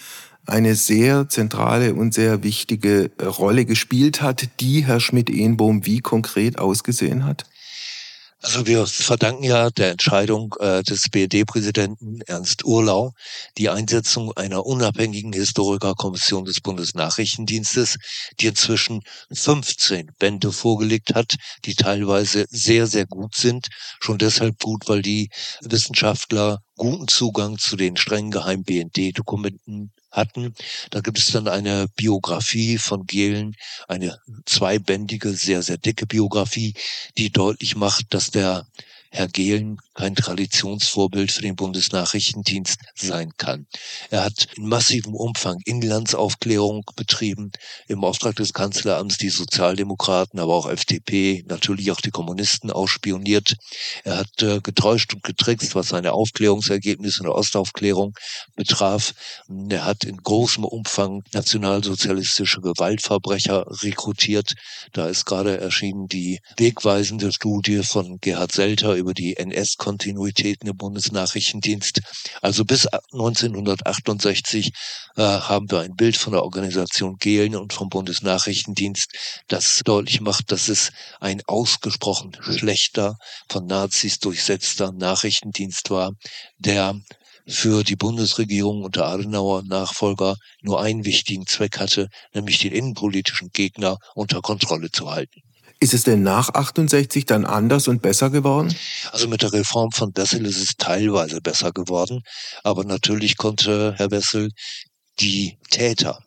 [0.46, 7.24] eine sehr zentrale und sehr wichtige Rolle gespielt hat, die Herr Schmidt-Ehnbohm wie konkret ausgesehen
[7.24, 7.44] hat?
[8.44, 13.12] Also wir verdanken ja der Entscheidung äh, des BRD-Präsidenten Ernst Urlau
[13.56, 17.98] die Einsetzung einer unabhängigen Historikerkommission des Bundesnachrichtendienstes,
[18.40, 19.02] die inzwischen
[19.32, 23.68] 15 Bände vorgelegt hat, die teilweise sehr, sehr gut sind.
[24.00, 30.54] Schon deshalb gut, weil die Wissenschaftler guten Zugang zu den streng geheimen BND-Dokumenten hatten.
[30.90, 33.56] Da gibt es dann eine Biografie von Gehlen,
[33.88, 36.74] eine zweibändige, sehr, sehr dicke Biografie,
[37.18, 38.66] die deutlich macht, dass der
[39.14, 43.66] Herr Gehlen kein Traditionsvorbild für den Bundesnachrichtendienst sein kann.
[44.08, 47.52] Er hat in massivem Umfang Inlandsaufklärung betrieben,
[47.88, 53.56] im Auftrag des Kanzleramts die Sozialdemokraten, aber auch FDP, natürlich auch die Kommunisten ausspioniert.
[54.04, 58.14] Er hat äh, getäuscht und getrickst, was seine Aufklärungsergebnisse in der Ostaufklärung
[58.56, 59.12] betraf.
[59.68, 64.54] Er hat in großem Umfang nationalsozialistische Gewaltverbrecher rekrutiert.
[64.92, 72.00] Da ist gerade erschienen die wegweisende Studie von Gerhard Selter über die NS-Kontinuitäten im Bundesnachrichtendienst.
[72.40, 74.72] Also bis 1968
[75.16, 79.10] äh, haben wir ein Bild von der Organisation Gehlen und vom Bundesnachrichtendienst,
[79.48, 83.16] das deutlich macht, dass es ein ausgesprochen schlechter,
[83.48, 86.12] von Nazis durchsetzter Nachrichtendienst war,
[86.58, 86.94] der
[87.46, 93.98] für die Bundesregierung unter Adenauer Nachfolger nur einen wichtigen Zweck hatte, nämlich den innenpolitischen Gegner
[94.14, 95.42] unter Kontrolle zu halten.
[95.82, 98.72] Ist es denn nach 68 dann anders und besser geworden?
[99.10, 102.22] Also mit der Reform von Bessel ist es teilweise besser geworden.
[102.62, 104.50] Aber natürlich konnte Herr Bessel
[105.18, 106.20] die Täter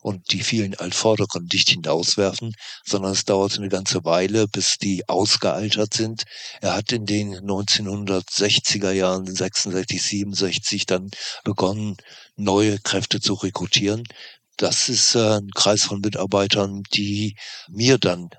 [0.00, 2.54] und die vielen Altvorderen nicht hinauswerfen,
[2.86, 6.22] sondern es dauerte eine ganze Weile, bis die ausgealtert sind.
[6.62, 11.10] Er hat in den 1960er Jahren, 66, 67 dann
[11.44, 11.98] begonnen,
[12.36, 14.04] neue Kräfte zu rekrutieren.
[14.56, 17.36] Das ist äh, ein Kreis von Mitarbeitern, die
[17.68, 18.30] mir dann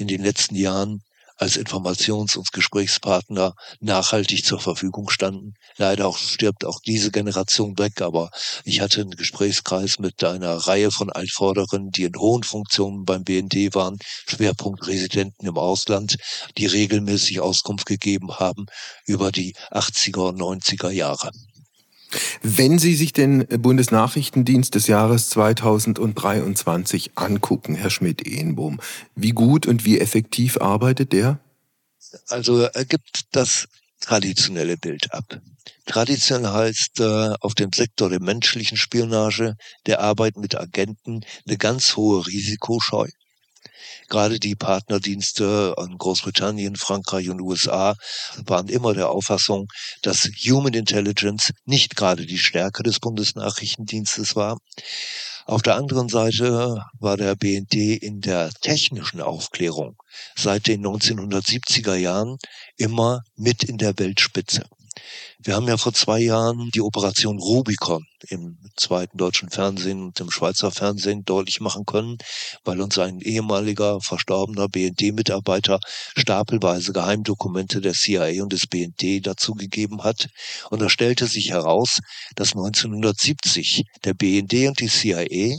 [0.00, 1.02] in den letzten Jahren
[1.40, 5.54] als Informations- und Gesprächspartner nachhaltig zur Verfügung standen.
[5.78, 8.30] Leider auch stirbt auch diese Generation weg, aber
[8.64, 13.74] ich hatte einen Gesprächskreis mit einer Reihe von Altvorderen, die in hohen Funktionen beim BND
[13.74, 16.16] waren, Schwerpunkt Residenten im Ausland,
[16.58, 18.66] die regelmäßig Auskunft gegeben haben
[19.06, 21.30] über die 80er und 90er Jahre.
[22.42, 28.80] Wenn Sie sich den Bundesnachrichtendienst des Jahres 2023 angucken, Herr Schmidt-Ehnbohm,
[29.14, 31.38] wie gut und wie effektiv arbeitet der?
[32.28, 33.68] Also er gibt das
[34.00, 35.40] traditionelle Bild ab.
[35.86, 41.96] Traditionell heißt äh, auf dem Sektor der menschlichen Spionage, der Arbeit mit Agenten, eine ganz
[41.96, 43.08] hohe Risikoscheu.
[44.08, 47.94] Gerade die Partnerdienste an Großbritannien, Frankreich und USA
[48.44, 49.68] waren immer der Auffassung,
[50.02, 54.58] dass Human Intelligence nicht gerade die Stärke des Bundesnachrichtendienstes war.
[55.46, 59.96] Auf der anderen Seite war der BND in der technischen Aufklärung
[60.36, 62.36] seit den 1970er Jahren
[62.76, 64.64] immer mit in der Weltspitze.
[65.42, 70.30] Wir haben ja vor zwei Jahren die Operation Rubicon im zweiten deutschen Fernsehen und im
[70.30, 72.18] Schweizer Fernsehen deutlich machen können,
[72.62, 75.80] weil uns ein ehemaliger verstorbener BND-Mitarbeiter
[76.14, 80.28] stapelweise Geheimdokumente der CIA und des BND dazugegeben hat.
[80.68, 82.00] Und da stellte sich heraus,
[82.36, 85.56] dass 1970 der BND und die CIA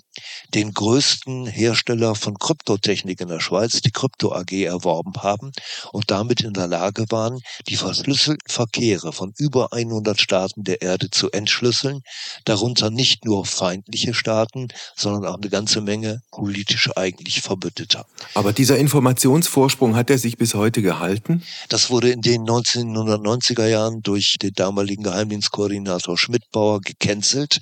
[0.54, 5.52] den größten Hersteller von Kryptotechnik in der Schweiz, die Krypto AG, erworben haben
[5.91, 11.10] und damit in der Lage waren, die verschlüsselten Verkehre von über 100 Staaten der Erde
[11.10, 12.02] zu entschlüsseln,
[12.46, 18.06] darunter nicht nur feindliche Staaten, sondern auch eine ganze Menge politisch eigentlich Verbündeter.
[18.34, 21.44] Aber dieser Informationsvorsprung hat er sich bis heute gehalten?
[21.70, 27.62] Das wurde in den 1990er Jahren durch den damaligen Geheimdienstkoordinator Schmidbauer gecancelt,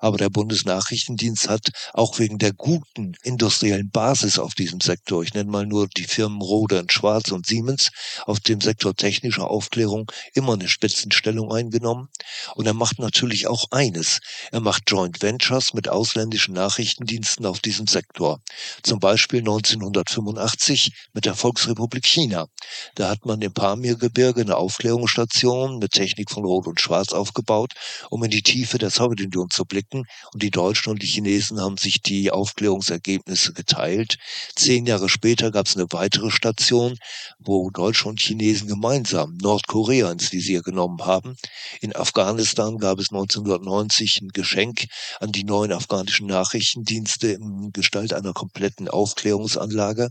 [0.00, 5.50] aber der Bundesnachrichtendienst hat auch wegen der guten industriellen Basis auf diesem Sektor, ich nenne
[5.50, 7.90] mal nur die Firmen Rode und Schwarz und Siemens,
[8.26, 12.08] auf dem Sektor technischer Aufklärung immer eine Spitzenstellung eingenommen.
[12.54, 14.20] Und er macht natürlich auch eines.
[14.52, 18.40] Er macht Joint Ventures mit ausländischen Nachrichtendiensten auf diesem Sektor.
[18.82, 22.48] Zum Beispiel 1985 mit der Volksrepublik China.
[22.94, 27.74] Da hat man im Pamirgebirge eine Aufklärungsstation mit Technik von Rot und Schwarz aufgebaut,
[28.10, 30.04] um in die Tiefe der Sowjetunion zu blicken.
[30.32, 34.18] Und die Deutschen und die Chinesen haben sich die Aufklärungsergebnisse geteilt.
[34.54, 36.96] Zehn Jahre später gab es eine weitere Station,
[37.38, 41.36] wo Deutsche und Chinesen gemeinsam Nordkorea ins Visier genommen haben.
[41.80, 44.86] In Afghanistan gab es 1990 ein Geschenk
[45.20, 50.10] an die neuen afghanischen Nachrichtendienste in Gestalt einer kompletten Aufklärungsanlage.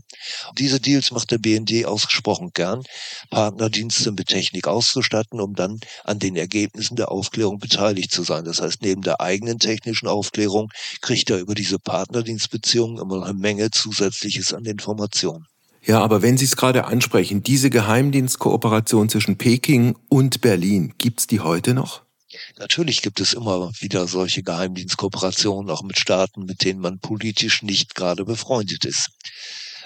[0.56, 2.82] Diese Deals macht der BND ausgesprochen gern,
[3.30, 8.44] Partnerdienste mit Technik auszustatten, um dann an den Ergebnissen der Aufklärung beteiligt zu sein.
[8.44, 13.70] Das heißt, neben der eigenen technischen Aufklärung kriegt er über diese Partnerdienstbeziehungen immer eine Menge
[13.70, 15.46] Zusätzliches an Informationen.
[15.84, 21.40] Ja, aber wenn Sie es gerade ansprechen, diese Geheimdienstkooperation zwischen Peking und Berlin, gibt's die
[21.40, 22.02] heute noch?
[22.58, 27.94] Natürlich gibt es immer wieder solche Geheimdienstkooperationen, auch mit Staaten, mit denen man politisch nicht
[27.94, 29.10] gerade befreundet ist.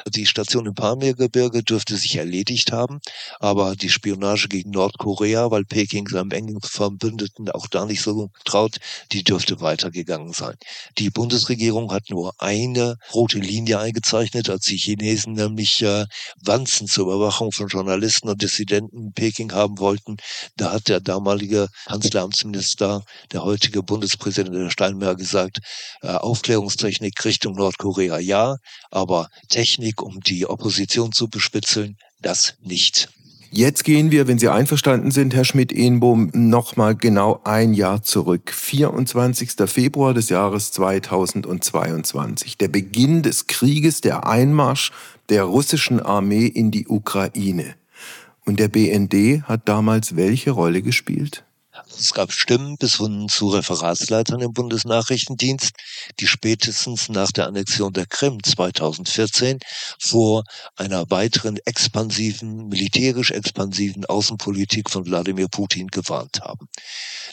[0.08, 3.00] Die Station im Pamirgebirge dürfte sich erledigt haben,
[3.38, 8.78] aber die Spionage gegen Nordkorea, weil Peking seinem engen Verbündeten auch da nicht so traut,
[9.12, 10.56] die dürfte weitergegangen sein.
[10.98, 16.06] Die Bundesregierung hat nur eine rote Linie eingezeichnet, als die Chinesen nämlich äh,
[16.44, 20.16] Wanzen zur Überwachung von Journalisten und Dissidenten in Peking haben wollten.
[20.56, 25.60] Da hat der damalige Kanzleramtsminister, der heutige Bundespräsident der Steinmeier gesagt,
[26.02, 28.56] äh, Aufklärungstechnik Richtung Nordkorea ja,
[28.90, 33.08] aber Technik Politik, um die Opposition zu bespitzeln, das nicht.
[33.50, 38.50] Jetzt gehen wir, wenn Sie einverstanden sind, Herr Schmidt-Ehnbohm, nochmal genau ein Jahr zurück.
[38.50, 39.50] 24.
[39.66, 42.56] Februar des Jahres 2022.
[42.56, 44.90] Der Beginn des Krieges, der Einmarsch
[45.28, 47.74] der russischen Armee in die Ukraine.
[48.46, 51.44] Und der BND hat damals welche Rolle gespielt?
[51.98, 55.72] Es gab Stimmen bis hin zu Referatsleitern im Bundesnachrichtendienst,
[56.20, 59.58] die spätestens nach der Annexion der Krim 2014
[59.98, 60.44] vor
[60.76, 66.68] einer weiteren expansiven, militärisch expansiven Außenpolitik von Wladimir Putin gewarnt haben.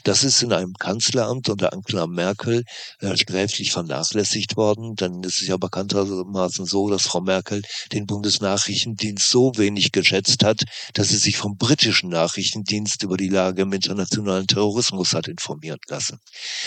[0.04, 2.64] Das ist in einem Kanzleramt unter Angela Merkel
[3.00, 4.96] äh, sträflich vernachlässigt worden.
[5.24, 11.10] Ist es ja bekanntermaßen so, dass Frau Merkel den Bundesnachrichtendienst so wenig geschätzt hat, dass
[11.10, 16.20] sie sich vom britischen Nachrichtendienst über die Lage im internationalen Terrorismus hat informieren lassen.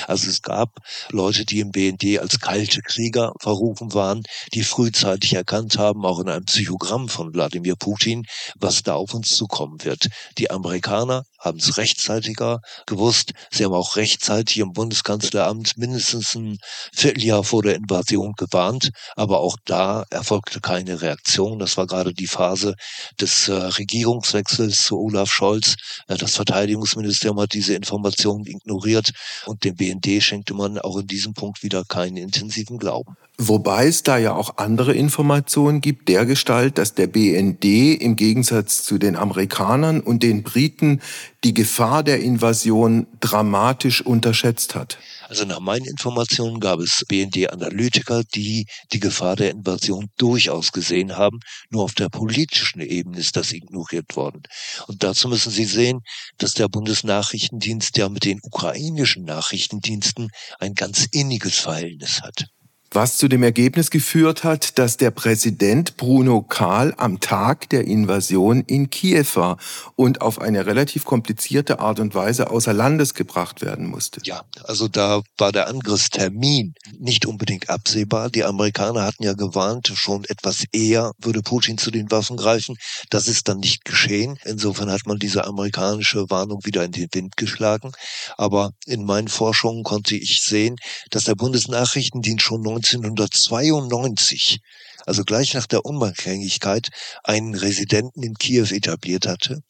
[0.06, 0.78] Also es gab
[1.10, 4.22] Leute, die im BND als kalte Krieger verrufen waren,
[4.54, 8.24] die frühzeitig erkannt haben, auch in einem Psychogramm von Wladimir Putin,
[8.58, 10.08] was da auf uns zukommen wird.
[10.38, 13.32] Die Amerikaner haben es rechtzeitiger gewusst.
[13.50, 16.58] Sie haben auch rechtzeitig im Bundeskanzleramt mindestens ein
[16.94, 18.90] Vierteljahr vor der Invasion gewarnt.
[19.16, 21.58] Aber auch da erfolgte keine Reaktion.
[21.58, 22.74] Das war gerade die Phase
[23.20, 25.74] des äh, Regierungswechsels zu Olaf Scholz.
[26.06, 29.12] Äh, das Verteidigungsministerium hat diese Informationen ignoriert
[29.46, 33.16] und dem BND schenkte man auch in diesem Punkt wieder keinen intensiven Glauben.
[33.38, 37.64] Wobei es da ja auch andere Informationen gibt, der Gestalt, dass der BND
[38.00, 41.00] im Gegensatz zu den Amerikanern und den Briten
[41.42, 44.98] die Gefahr der Invasion dramatisch unterschätzt hat.
[45.32, 51.40] Also nach meinen Informationen gab es BND-Analytiker, die die Gefahr der Invasion durchaus gesehen haben.
[51.70, 54.42] Nur auf der politischen Ebene ist das ignoriert worden.
[54.88, 56.00] Und dazu müssen Sie sehen,
[56.36, 62.48] dass der Bundesnachrichtendienst ja mit den ukrainischen Nachrichtendiensten ein ganz inniges Verhältnis hat.
[62.94, 68.62] Was zu dem Ergebnis geführt hat, dass der Präsident Bruno Kahl am Tag der Invasion
[68.66, 69.58] in Kiew war
[69.96, 74.20] und auf eine relativ komplizierte Art und Weise außer Landes gebracht werden musste.
[74.24, 78.30] Ja, also da war der Angriffstermin nicht unbedingt absehbar.
[78.30, 82.76] Die Amerikaner hatten ja gewarnt, schon etwas eher würde Putin zu den Waffen greifen.
[83.10, 84.38] Das ist dann nicht geschehen.
[84.44, 87.92] Insofern hat man diese amerikanische Warnung wieder in den Wind geschlagen.
[88.36, 90.76] Aber in meinen Forschungen konnte ich sehen,
[91.10, 94.60] dass der Bundesnachrichtendienst schon 1992,
[95.06, 96.88] also gleich nach der Unabhängigkeit,
[97.24, 99.62] einen Residenten in Kiew etabliert hatte.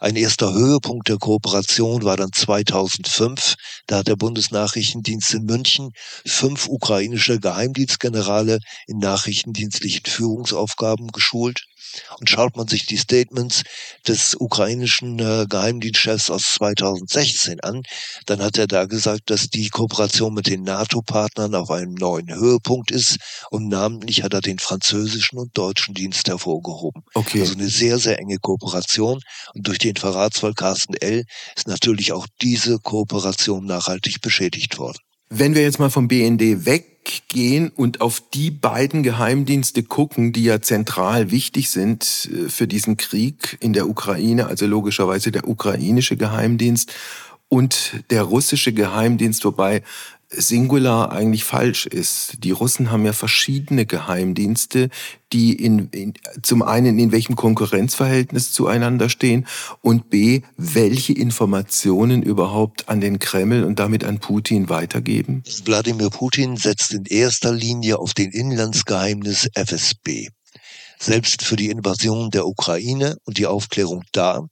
[0.00, 3.54] Ein erster Höhepunkt der Kooperation war dann 2005.
[3.86, 5.90] Da hat der Bundesnachrichtendienst in München
[6.26, 11.62] fünf ukrainische Geheimdienstgenerale in nachrichtendienstlichen Führungsaufgaben geschult.
[12.18, 13.62] Und schaut man sich die Statements
[14.06, 17.82] des ukrainischen äh, Geheimdienstchefs aus 2016 an,
[18.26, 22.90] dann hat er da gesagt, dass die Kooperation mit den NATO-Partnern auf einem neuen Höhepunkt
[22.90, 23.18] ist
[23.50, 27.02] und namentlich hat er den französischen und deutschen Dienst hervorgehoben.
[27.14, 27.40] Okay.
[27.40, 29.20] Also eine sehr, sehr enge Kooperation
[29.54, 31.24] und durch den Verratsfall Carsten L.
[31.56, 34.98] ist natürlich auch diese Kooperation nachhaltig beschädigt worden.
[35.28, 36.66] Wenn wir jetzt mal vom BND
[37.04, 42.96] weggehen und auf die beiden Geheimdienste gucken, die ja zentral wichtig sind äh, für diesen
[42.96, 46.92] Krieg in der Ukraine, also logischerweise der ukrainische Geheimdienst
[47.48, 49.82] und der russische Geheimdienst, wobei
[50.34, 52.44] Singular eigentlich falsch ist.
[52.44, 54.88] Die Russen haben ja verschiedene Geheimdienste,
[55.32, 59.46] die in, in, zum einen in welchem Konkurrenzverhältnis zueinander stehen
[59.80, 65.42] und b, welche Informationen überhaupt an den Kreml und damit an Putin weitergeben?
[65.64, 70.28] Wladimir Putin setzt in erster Linie auf den Inlandsgeheimnis FSB.
[71.04, 74.42] Selbst für die Invasion der Ukraine und die Aufklärung da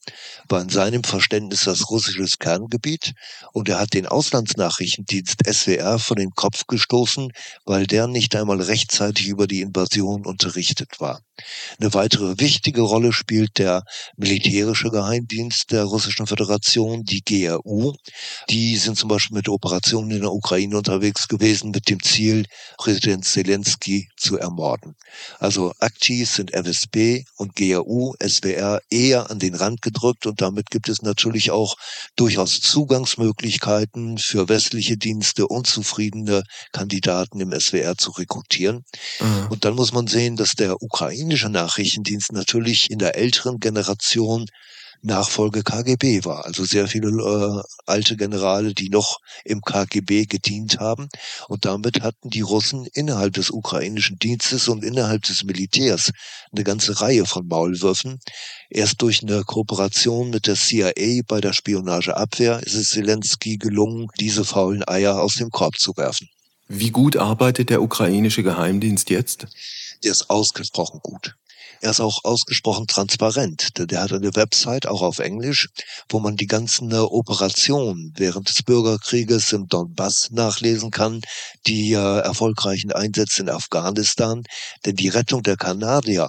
[0.49, 3.13] war in seinem Verständnis das russisches Kerngebiet
[3.53, 7.31] und er hat den Auslandsnachrichtendienst SWR von den Kopf gestoßen,
[7.67, 11.21] weil der nicht einmal rechtzeitig über die Invasion unterrichtet war.
[11.79, 13.85] Eine weitere wichtige Rolle spielt der
[14.17, 17.95] militärische Geheimdienst der Russischen Föderation, die GRU.
[18.51, 22.47] Die sind zum Beispiel mit Operationen in der Ukraine unterwegs gewesen mit dem Ziel,
[22.77, 24.97] Präsident Zelensky zu ermorden.
[25.39, 30.89] Also aktiv sind FSB und GRU, SWR eher an den Rand gedrückt und damit gibt
[30.89, 31.77] es natürlich auch
[32.17, 38.85] durchaus Zugangsmöglichkeiten für westliche Dienste, unzufriedene Kandidaten im SWR zu rekrutieren.
[39.21, 39.49] Mhm.
[39.51, 44.47] Und dann muss man sehen, dass der ukrainische Nachrichtendienst natürlich in der älteren Generation
[45.03, 46.45] Nachfolge KGB war.
[46.45, 51.09] Also sehr viele äh, alte Generale, die noch im KGB gedient haben.
[51.49, 56.11] Und damit hatten die Russen innerhalb des ukrainischen Dienstes und innerhalb des Militärs
[56.53, 58.19] eine ganze Reihe von Maulwürfen.
[58.69, 64.45] Erst durch eine Kooperation mit der CIA bei der Spionageabwehr ist es Zelensky gelungen, diese
[64.45, 66.29] faulen Eier aus dem Korb zu werfen.
[66.69, 69.47] Wie gut arbeitet der ukrainische Geheimdienst jetzt?
[70.05, 71.35] Der ist ausgesprochen gut.
[71.83, 73.71] Er ist auch ausgesprochen transparent.
[73.79, 75.69] Der hat eine Website, auch auf Englisch,
[76.11, 81.23] wo man die ganzen äh, Operationen während des Bürgerkrieges im Donbass nachlesen kann,
[81.67, 84.43] die äh, erfolgreichen Einsätze in Afghanistan.
[84.85, 86.29] Denn die Rettung der Kanadier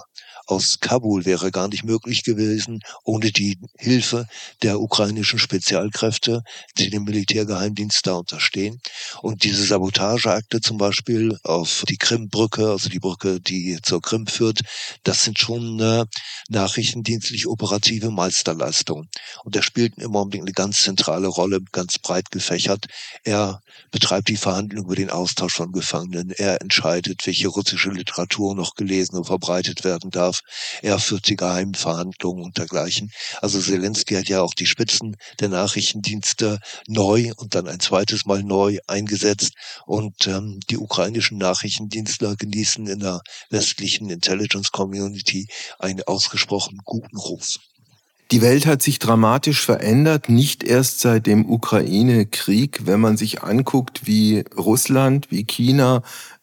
[0.52, 4.26] aus Kabul wäre gar nicht möglich gewesen ohne die Hilfe
[4.62, 6.42] der ukrainischen Spezialkräfte,
[6.78, 8.80] die dem Militärgeheimdienst da unterstehen.
[9.22, 14.60] Und diese Sabotageakte zum Beispiel auf die Krimbrücke, also die Brücke, die zur Krim führt,
[15.04, 16.04] das sind schon äh,
[16.48, 19.08] nachrichtendienstlich operative Meisterleistungen.
[19.44, 22.86] Und er spielt im Augenblick eine ganz zentrale Rolle, ganz breit gefächert.
[23.24, 26.30] Er betreibt die Verhandlungen über den Austausch von Gefangenen.
[26.30, 30.41] Er entscheidet, welche russische Literatur noch gelesen und verbreitet werden darf.
[30.82, 33.10] Er führt die geheimen Verhandlungen und dergleichen.
[33.40, 38.42] Also Zelensky hat ja auch die Spitzen der Nachrichtendienste neu und dann ein zweites Mal
[38.42, 39.52] neu eingesetzt.
[39.86, 43.20] Und ähm, die ukrainischen Nachrichtendienstler genießen in der
[43.50, 47.58] westlichen Intelligence Community einen ausgesprochen guten Ruf.
[48.32, 52.86] Die Welt hat sich dramatisch verändert, nicht erst seit dem Ukraine-Krieg.
[52.86, 56.02] Wenn man sich anguckt, wie Russland, wie China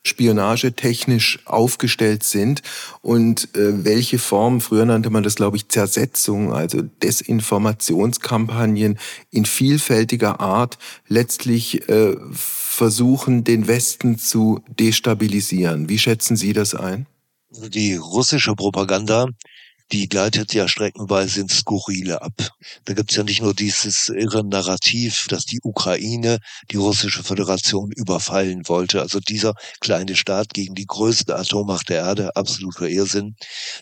[0.09, 2.61] spionagetechnisch aufgestellt sind
[3.01, 8.99] und äh, welche Form, früher nannte man das, glaube ich, Zersetzung, also Desinformationskampagnen
[9.31, 15.89] in vielfältiger Art letztlich äh, versuchen, den Westen zu destabilisieren.
[15.89, 17.05] Wie schätzen Sie das ein?
[17.51, 19.27] Die russische Propaganda
[19.91, 22.33] die gleitet ja streckenweise ins Skurrile ab.
[22.85, 26.39] Da gibt's ja nicht nur dieses irre Narrativ, dass die Ukraine
[26.71, 32.35] die russische Föderation überfallen wollte, also dieser kleine Staat gegen die größte Atommacht der Erde,
[32.35, 33.35] absoluter Irrsinn.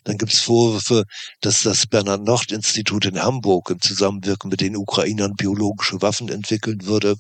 [0.06, 1.04] Dann gibt's Vorwürfe,
[1.42, 7.16] dass das Bernhard-Nocht-Institut in Hamburg im Zusammenwirken mit den Ukrainern biologische Waffen entwickeln würde.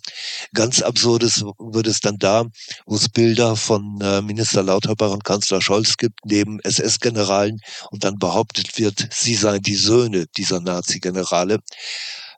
[0.53, 2.45] Ganz absurdes wird es dann da,
[2.85, 7.59] wo es Bilder von äh, Minister Lauterbach und Kanzler Scholz gibt, neben SS-Generalen
[7.91, 11.59] und dann behauptet wird, sie seien die Söhne dieser Nazi-Generale.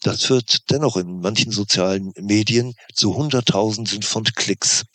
[0.01, 4.85] Das führt dennoch in manchen sozialen Medien zu Hunderttausenden von Klicks.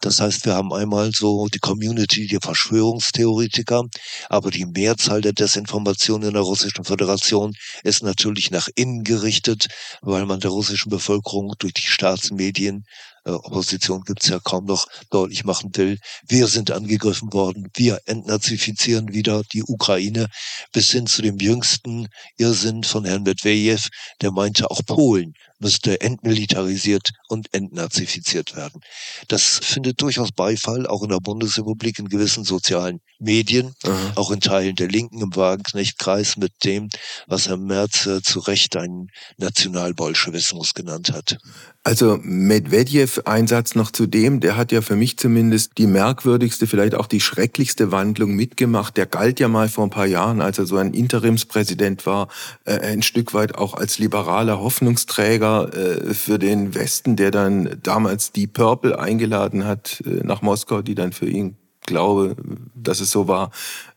[0.00, 3.84] Das heißt, wir haben einmal so die Community der Verschwörungstheoretiker,
[4.30, 7.52] aber die Mehrzahl der Desinformation in der Russischen Föderation
[7.82, 9.68] ist natürlich nach innen gerichtet,
[10.00, 12.86] weil man der russischen Bevölkerung durch die Staatsmedien
[13.24, 14.86] äh, Opposition gibt's ja kaum noch.
[15.10, 15.98] Deutlich machen will,
[16.28, 20.28] wir sind angegriffen worden, wir entnazifizieren wieder die Ukraine,
[20.72, 23.88] bis hin zu dem jüngsten Irrsinn von Herrn Medvedev,
[24.20, 28.80] der meinte, auch Polen müsste entmilitarisiert und entnazifiziert werden.
[29.28, 34.12] Das findet durchaus Beifall, auch in der Bundesrepublik, in gewissen sozialen Medien, mhm.
[34.16, 36.88] auch in Teilen der Linken im Wagenknecht-Kreis mit dem,
[37.26, 41.38] was Herr Merz äh, zu Recht einen Nationalbolschewismus genannt hat.
[41.84, 47.06] Also Medvedev-Einsatz noch zu dem, der hat ja für mich zumindest die merkwürdigste, vielleicht auch
[47.06, 48.96] die schrecklichste Wandlung mitgemacht.
[48.96, 52.28] Der galt ja mal vor ein paar Jahren, als er so ein Interimspräsident war,
[52.64, 58.32] äh, ein Stück weit auch als liberaler Hoffnungsträger äh, für den Westen, der dann damals
[58.32, 62.36] die Purple eingeladen hat äh, nach Moskau, die dann für ihn glaube,
[62.74, 63.50] dass es so war,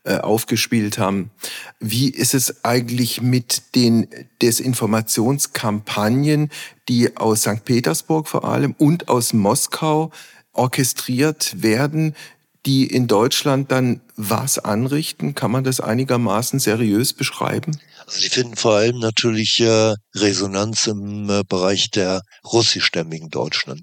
[0.04, 1.30] äh, aufgespielt haben.
[1.80, 4.08] Wie ist es eigentlich mit den
[4.42, 6.50] Desinformationskampagnen,
[6.88, 7.64] die aus St.
[7.64, 10.12] Petersburg vor allem und aus Moskau
[10.52, 12.14] orchestriert werden,
[12.66, 15.34] die in Deutschland dann was anrichten?
[15.34, 17.78] Kann man das einigermaßen seriös beschreiben?
[18.06, 23.82] Also die finden vor allem natürlich äh, Resonanz im äh, Bereich der russischstämmigen Deutschland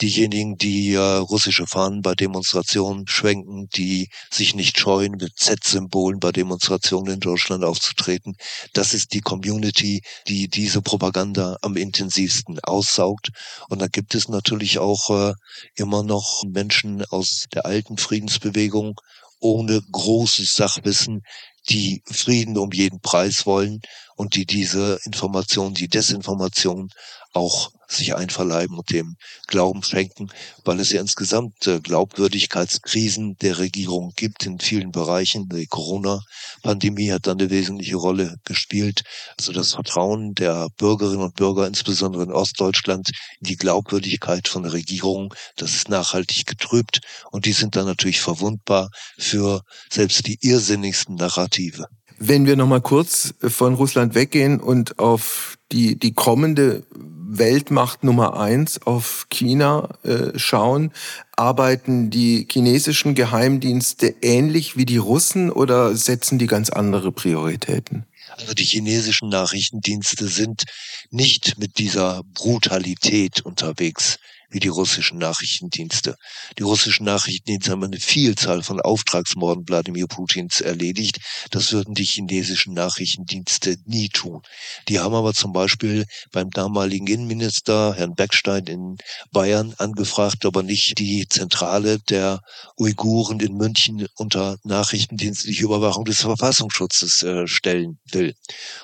[0.00, 6.32] diejenigen, die äh, russische Fahnen bei Demonstrationen schwenken, die sich nicht scheuen, mit Z-Symbolen bei
[6.32, 8.34] Demonstrationen in Deutschland aufzutreten.
[8.72, 13.30] Das ist die Community, die diese Propaganda am intensivsten aussaugt.
[13.68, 15.32] Und da gibt es natürlich auch äh,
[15.74, 18.94] immer noch Menschen aus der alten Friedensbewegung
[19.40, 21.22] ohne großes Sachwissen,
[21.68, 23.80] die Frieden um jeden Preis wollen
[24.16, 26.88] und die diese Information, die Desinformation
[27.32, 29.16] auch sich einverleiben und dem
[29.46, 30.28] Glauben schenken,
[30.64, 35.48] weil es ja insgesamt äh, Glaubwürdigkeitskrisen der Regierung gibt in vielen Bereichen.
[35.48, 39.02] Die Corona-Pandemie hat dann eine wesentliche Rolle gespielt.
[39.38, 43.10] Also das Vertrauen der Bürgerinnen und Bürger, insbesondere in Ostdeutschland,
[43.40, 48.20] in die Glaubwürdigkeit von der Regierung, das ist nachhaltig getrübt und die sind dann natürlich
[48.20, 51.86] verwundbar für selbst die irrsinnigsten Narrative.
[52.18, 56.84] Wenn wir nochmal kurz von Russland weggehen und auf die, die kommende
[57.28, 60.92] Weltmacht Nummer eins auf China äh, schauen,
[61.36, 68.06] arbeiten die chinesischen Geheimdienste ähnlich wie die Russen oder setzen die ganz andere Prioritäten?
[68.30, 70.64] Also die chinesischen Nachrichtendienste sind
[71.10, 74.18] nicht mit dieser Brutalität unterwegs,
[74.56, 76.16] wie die russischen Nachrichtendienste.
[76.58, 81.20] Die russischen Nachrichtendienste haben eine Vielzahl von Auftragsmorden Wladimir Putins erledigt.
[81.50, 84.40] Das würden die chinesischen Nachrichtendienste nie tun.
[84.88, 88.96] Die haben aber zum Beispiel beim damaligen Innenminister Herrn Beckstein in
[89.30, 92.40] Bayern angefragt, ob er nicht die Zentrale der
[92.78, 98.34] Uiguren in München unter nachrichtendienstliche Überwachung des Verfassungsschutzes äh, stellen will.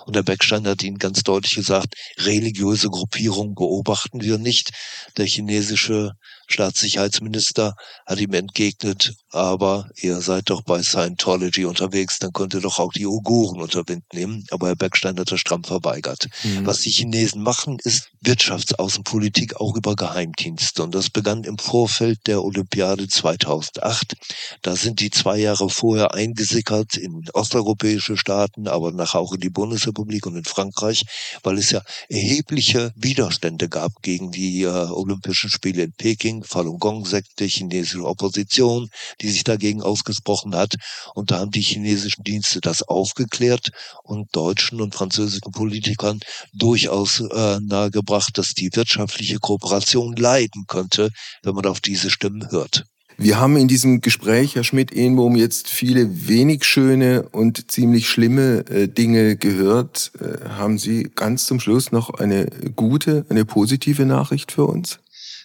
[0.04, 4.72] Und Herr Beckstein hat ihnen ganz deutlich gesagt, religiöse Gruppierungen beobachten wir nicht.
[5.16, 5.24] Der
[5.62, 6.12] chinesische
[6.52, 7.74] Staatssicherheitsminister
[8.06, 12.92] hat ihm entgegnet, aber ihr seid doch bei Scientology unterwegs, dann könnt ihr doch auch
[12.92, 14.44] die Uiguren unter Wind nehmen.
[14.50, 16.28] Aber Herr Beckstein hat das stramm verweigert.
[16.44, 16.66] Mhm.
[16.66, 20.82] Was die Chinesen machen, ist Wirtschaftsaußenpolitik auch über Geheimdienste.
[20.82, 24.14] Und das begann im Vorfeld der Olympiade 2008.
[24.62, 29.50] Da sind die zwei Jahre vorher eingesickert in osteuropäische Staaten, aber nachher auch in die
[29.50, 31.04] Bundesrepublik und in Frankreich,
[31.42, 37.44] weil es ja erhebliche Widerstände gab gegen die äh, Olympischen Spiele in Peking Falun Gong-Sekte,
[37.44, 38.88] chinesische Opposition,
[39.20, 40.76] die sich dagegen ausgesprochen hat.
[41.14, 43.70] Und da haben die chinesischen Dienste das aufgeklärt
[44.02, 46.20] und deutschen und französischen Politikern
[46.52, 51.10] durchaus äh, nahegebracht, dass die wirtschaftliche Kooperation leiden könnte,
[51.42, 52.84] wenn man auf diese Stimmen hört.
[53.18, 58.88] Wir haben in diesem Gespräch, Herr Schmidt-Ehnbohm, jetzt viele wenig schöne und ziemlich schlimme äh,
[58.88, 60.12] Dinge gehört.
[60.18, 64.98] Äh, haben Sie ganz zum Schluss noch eine gute, eine positive Nachricht für uns?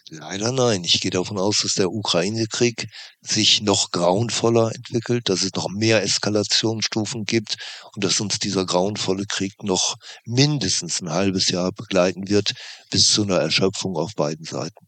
[0.10, 0.84] Leider nein.
[0.84, 2.88] Ich gehe davon aus, dass der Ukraine-Krieg
[3.22, 7.58] sich noch grauenvoller entwickelt, dass es noch mehr Eskalationsstufen gibt
[7.94, 9.96] und dass uns dieser grauenvolle Krieg noch
[10.26, 12.54] mindestens ein halbes Jahr begleiten wird,
[12.90, 14.88] bis zu einer Erschöpfung auf beiden Seiten.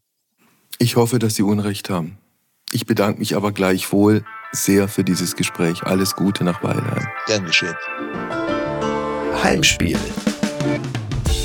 [0.78, 2.18] Ich hoffe, dass Sie Unrecht haben.
[2.72, 5.82] Ich bedanke mich aber gleichwohl sehr für dieses Gespräch.
[5.82, 7.06] Alles Gute nach Weilheim.
[7.26, 7.76] Gern geschehen.
[9.42, 9.98] Heimspiel.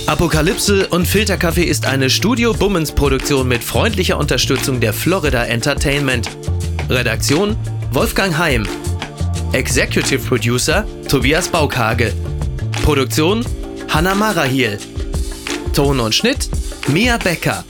[0.08, 6.30] Apokalypse und Filterkaffee ist eine Studio Bummens Produktion mit freundlicher Unterstützung der Florida Entertainment.
[6.90, 7.56] Redaktion
[7.92, 8.68] Wolfgang Heim.
[9.54, 12.14] Executive Producer Tobias Baukage.
[12.84, 13.44] Produktion
[13.90, 14.78] Hanna Marahiel.
[15.74, 16.50] Ton und Schnitt
[16.88, 17.64] Mia Becker.